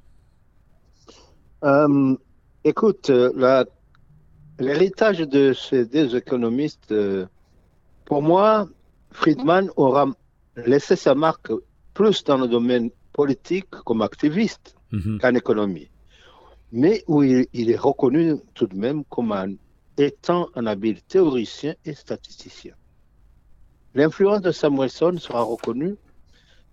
Écoute, 2.64 3.10
l'héritage 4.58 5.20
de 5.20 5.54
ces 5.54 5.86
deux 5.86 6.14
économistes, 6.14 6.94
pour 8.04 8.20
moi, 8.20 8.68
Friedman 9.12 9.70
aura 9.76 10.08
laissé 10.56 10.94
sa 10.94 11.14
marque 11.14 11.52
plus 11.94 12.24
dans 12.24 12.38
le 12.38 12.48
domaine 12.48 12.90
politique 13.12 13.70
comme 13.70 14.02
activiste 14.02 14.76
mhm. 14.90 15.18
qu'en 15.20 15.34
économie, 15.34 15.90
mais 16.72 17.04
où 17.06 17.22
il, 17.22 17.70
est 17.70 17.76
reconnu 17.76 18.36
tout 18.54 18.66
de 18.66 18.76
même 18.76 19.04
comme 19.04 19.32
un, 19.32 19.54
étant 19.98 20.48
un 20.54 20.66
habile 20.66 21.02
théoricien 21.02 21.74
et 21.84 21.94
statisticien. 21.94 22.74
L'influence 23.94 24.40
de 24.40 24.52
Samuelson 24.52 25.18
sera 25.18 25.42
reconnue 25.42 25.96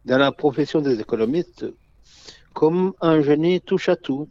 dans 0.06 0.18
la 0.18 0.32
profession 0.32 0.82
des 0.82 1.00
économistes 1.00 1.66
comme 2.54 2.94
un 3.02 3.22
génie 3.22 3.62
touche 3.62 3.90
à 3.90 3.96
tout, 3.96 4.28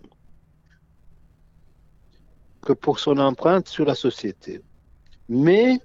que 2.62 2.72
pour 2.72 2.98
son 2.98 3.18
empreinte 3.18 3.68
sur 3.68 3.85
la 3.85 3.94
société. 3.94 4.61
Mais 5.29 5.79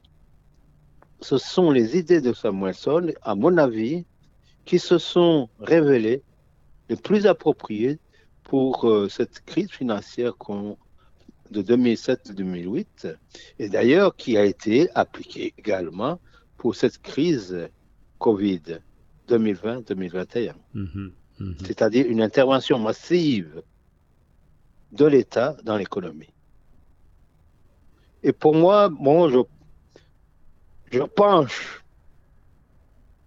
ce 1.21 1.37
sont 1.37 1.71
les 1.71 1.97
idées 1.97 2.21
de 2.21 2.33
Samuelson, 2.33 3.13
à 3.21 3.35
mon 3.35 3.57
avis, 3.57 4.05
qui 4.65 4.79
se 4.79 4.97
sont 4.97 5.49
révélés 5.59 6.21
les 6.89 6.95
plus 6.95 7.25
appropriés 7.25 7.99
pour 8.43 8.87
euh, 8.87 9.09
cette 9.09 9.43
crise 9.45 9.71
financière 9.71 10.33
de 11.51 11.61
2007-2008 11.61 13.15
et 13.59 13.69
d'ailleurs 13.69 14.15
qui 14.15 14.37
a 14.37 14.45
été 14.45 14.89
appliquée 14.95 15.53
également 15.57 16.19
pour 16.57 16.75
cette 16.75 17.01
crise 17.01 17.69
Covid 18.19 18.61
2020-2021. 19.29 20.53
Mm-hmm. 20.75 21.11
Mm-hmm. 21.39 21.65
C'est-à-dire 21.65 22.05
une 22.07 22.21
intervention 22.21 22.79
massive 22.79 23.61
de 24.91 25.05
l'État 25.05 25.57
dans 25.63 25.77
l'économie. 25.77 26.29
Et 28.21 28.31
pour 28.31 28.55
moi, 28.55 28.89
bon, 28.89 29.29
je, 29.29 29.39
je 30.91 31.03
penche 31.03 31.82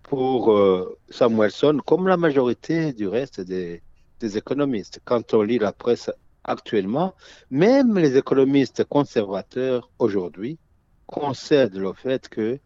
pour 0.09 0.53
euh, 0.53 0.97
Samuelson, 1.11 1.81
comme 1.85 2.07
la 2.07 2.17
majorité 2.17 2.93
du 2.93 3.09
reste 3.09 3.41
des, 3.41 3.83
économistes. 4.21 5.01
Quand 5.05 5.35
on 5.35 5.43
lit 5.43 5.59
la 5.59 5.73
presse 5.73 6.11
actuellement, 6.45 7.15
même 7.51 7.99
les 7.99 8.17
économistes 8.17 8.85
conservateurs 8.85 9.91
aujourd'hui 9.99 10.59
concèdent 11.07 11.77
le 11.77 11.93
fait 11.93 12.29
que 12.29 12.59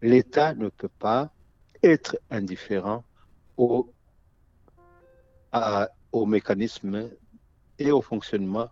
l'État 0.00 0.54
ne 0.54 0.68
peut 0.68 0.94
pas 0.98 1.30
être 1.82 2.16
indifférent 2.30 3.04
au, 3.56 3.92
au 6.12 6.26
mécanisme 6.26 7.10
et 7.78 7.90
au 7.90 8.00
fonctionnement 8.00 8.70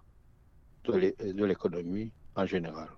de 0.85 1.45
l'économie 1.45 2.11
en 2.37 2.47
général 2.47 2.89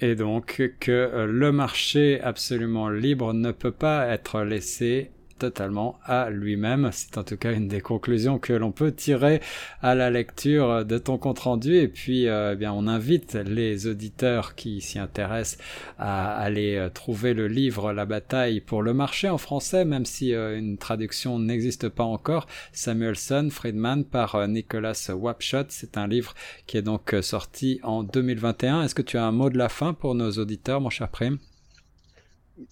et 0.00 0.14
donc 0.14 0.62
que 0.80 0.90
euh, 0.90 1.26
le 1.26 1.52
marché 1.52 2.20
absolument 2.20 2.88
libre 2.88 3.32
ne 3.32 3.52
peut 3.52 3.72
pas 3.72 4.06
être 4.08 4.42
laissé 4.42 5.10
totalement 5.40 5.98
à 6.04 6.30
lui-même. 6.30 6.90
C'est 6.92 7.18
en 7.18 7.24
tout 7.24 7.36
cas 7.38 7.52
une 7.52 7.66
des 7.66 7.80
conclusions 7.80 8.38
que 8.38 8.52
l'on 8.52 8.72
peut 8.72 8.92
tirer 8.92 9.40
à 9.82 9.94
la 9.94 10.10
lecture 10.10 10.84
de 10.84 10.98
ton 10.98 11.16
compte 11.18 11.40
rendu. 11.40 11.76
Et 11.76 11.88
puis, 11.88 12.28
euh, 12.28 12.52
eh 12.52 12.56
bien, 12.56 12.72
on 12.72 12.86
invite 12.86 13.34
les 13.34 13.86
auditeurs 13.86 14.54
qui 14.54 14.80
s'y 14.82 14.98
intéressent 14.98 15.58
à 15.98 16.36
aller 16.36 16.76
euh, 16.76 16.90
trouver 16.90 17.32
le 17.34 17.48
livre 17.48 17.92
La 17.92 18.04
bataille 18.04 18.60
pour 18.60 18.82
le 18.82 18.92
marché 18.92 19.28
en 19.28 19.38
français, 19.38 19.84
même 19.84 20.04
si 20.04 20.34
euh, 20.34 20.58
une 20.58 20.76
traduction 20.76 21.38
n'existe 21.38 21.88
pas 21.88 22.04
encore. 22.04 22.46
Samuelson, 22.72 23.48
Friedman 23.50 24.04
par 24.04 24.46
Nicolas 24.46 25.10
Wapshot. 25.10 25.66
C'est 25.68 25.96
un 25.96 26.06
livre 26.06 26.34
qui 26.66 26.76
est 26.76 26.82
donc 26.82 27.16
sorti 27.22 27.80
en 27.82 28.02
2021. 28.02 28.82
Est-ce 28.82 28.94
que 28.94 29.02
tu 29.02 29.16
as 29.16 29.24
un 29.24 29.32
mot 29.32 29.48
de 29.48 29.58
la 29.58 29.70
fin 29.70 29.94
pour 29.94 30.14
nos 30.14 30.32
auditeurs, 30.32 30.82
mon 30.82 30.90
cher 30.90 31.08
Prime 31.08 31.38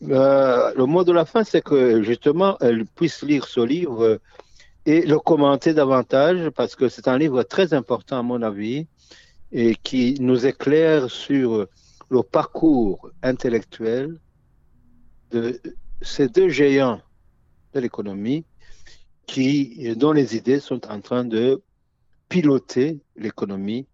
le 0.01 0.85
mot 0.85 1.05
de 1.05 1.13
la 1.13 1.25
fin, 1.25 1.45
c'est 1.45 1.63
que 1.63 2.03
justement, 2.03 2.57
elles 2.61 2.87
puissent 2.87 3.23
lire 3.23 3.47
ce 3.47 3.61
livre 3.61 4.21
et 4.87 5.03
le 5.03 5.19
commenter 5.19 5.75
davantage 5.75 6.51
parce 6.51 6.75
que 6.75 6.89
c'est 6.89 7.09
un 7.09 7.19
livre 7.19 7.43
très 7.43 7.75
important 7.75 8.19
à 8.19 8.23
mon 8.23 8.43
avis 8.43 8.87
et 9.53 9.75
qui 9.75 10.17
nous 10.21 10.47
éclaire 10.47 11.11
sur 11.11 11.67
le 12.11 12.23
parcours 12.23 13.11
intellectuel 13.23 14.19
de 15.31 15.61
ces 16.01 16.29
deux 16.29 16.49
géants 16.49 17.01
de 17.75 17.81
l'économie 17.81 18.45
qui, 19.27 19.95
dont 19.97 20.13
les 20.13 20.37
idées 20.37 20.61
sont 20.61 20.87
en 20.87 21.01
train 21.01 21.25
de 21.25 21.63
piloter 22.29 23.01
l'économie 23.17 23.87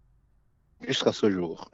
jusqu'à 0.87 1.11
ce 1.11 1.29
jour. 1.29 1.71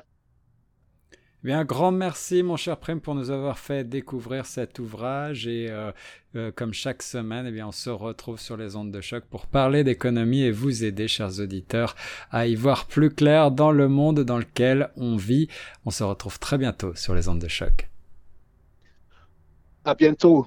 Un 1.43 1.65
grand 1.65 1.91
merci, 1.91 2.43
mon 2.43 2.55
cher 2.55 2.77
Prem, 2.77 3.01
pour 3.01 3.15
nous 3.15 3.31
avoir 3.31 3.57
fait 3.57 3.83
découvrir 3.83 4.45
cet 4.45 4.77
ouvrage. 4.77 5.47
Et 5.47 5.67
euh, 5.71 5.91
euh, 6.35 6.51
comme 6.55 6.71
chaque 6.71 7.01
semaine, 7.01 7.47
eh 7.47 7.51
bien, 7.51 7.67
on 7.67 7.71
se 7.71 7.89
retrouve 7.89 8.39
sur 8.39 8.57
les 8.57 8.75
ondes 8.75 8.91
de 8.91 9.01
choc 9.01 9.23
pour 9.27 9.47
parler 9.47 9.83
d'économie 9.83 10.43
et 10.43 10.51
vous 10.51 10.83
aider, 10.83 11.07
chers 11.07 11.39
auditeurs, 11.39 11.95
à 12.29 12.45
y 12.45 12.53
voir 12.53 12.85
plus 12.85 13.09
clair 13.09 13.49
dans 13.49 13.71
le 13.71 13.87
monde 13.87 14.19
dans 14.19 14.37
lequel 14.37 14.91
on 14.97 15.15
vit. 15.15 15.47
On 15.83 15.89
se 15.89 16.03
retrouve 16.03 16.37
très 16.37 16.59
bientôt 16.59 16.93
sur 16.93 17.15
les 17.15 17.27
ondes 17.27 17.41
de 17.41 17.47
choc. 17.47 17.89
À 19.83 19.95
bientôt. 19.95 20.45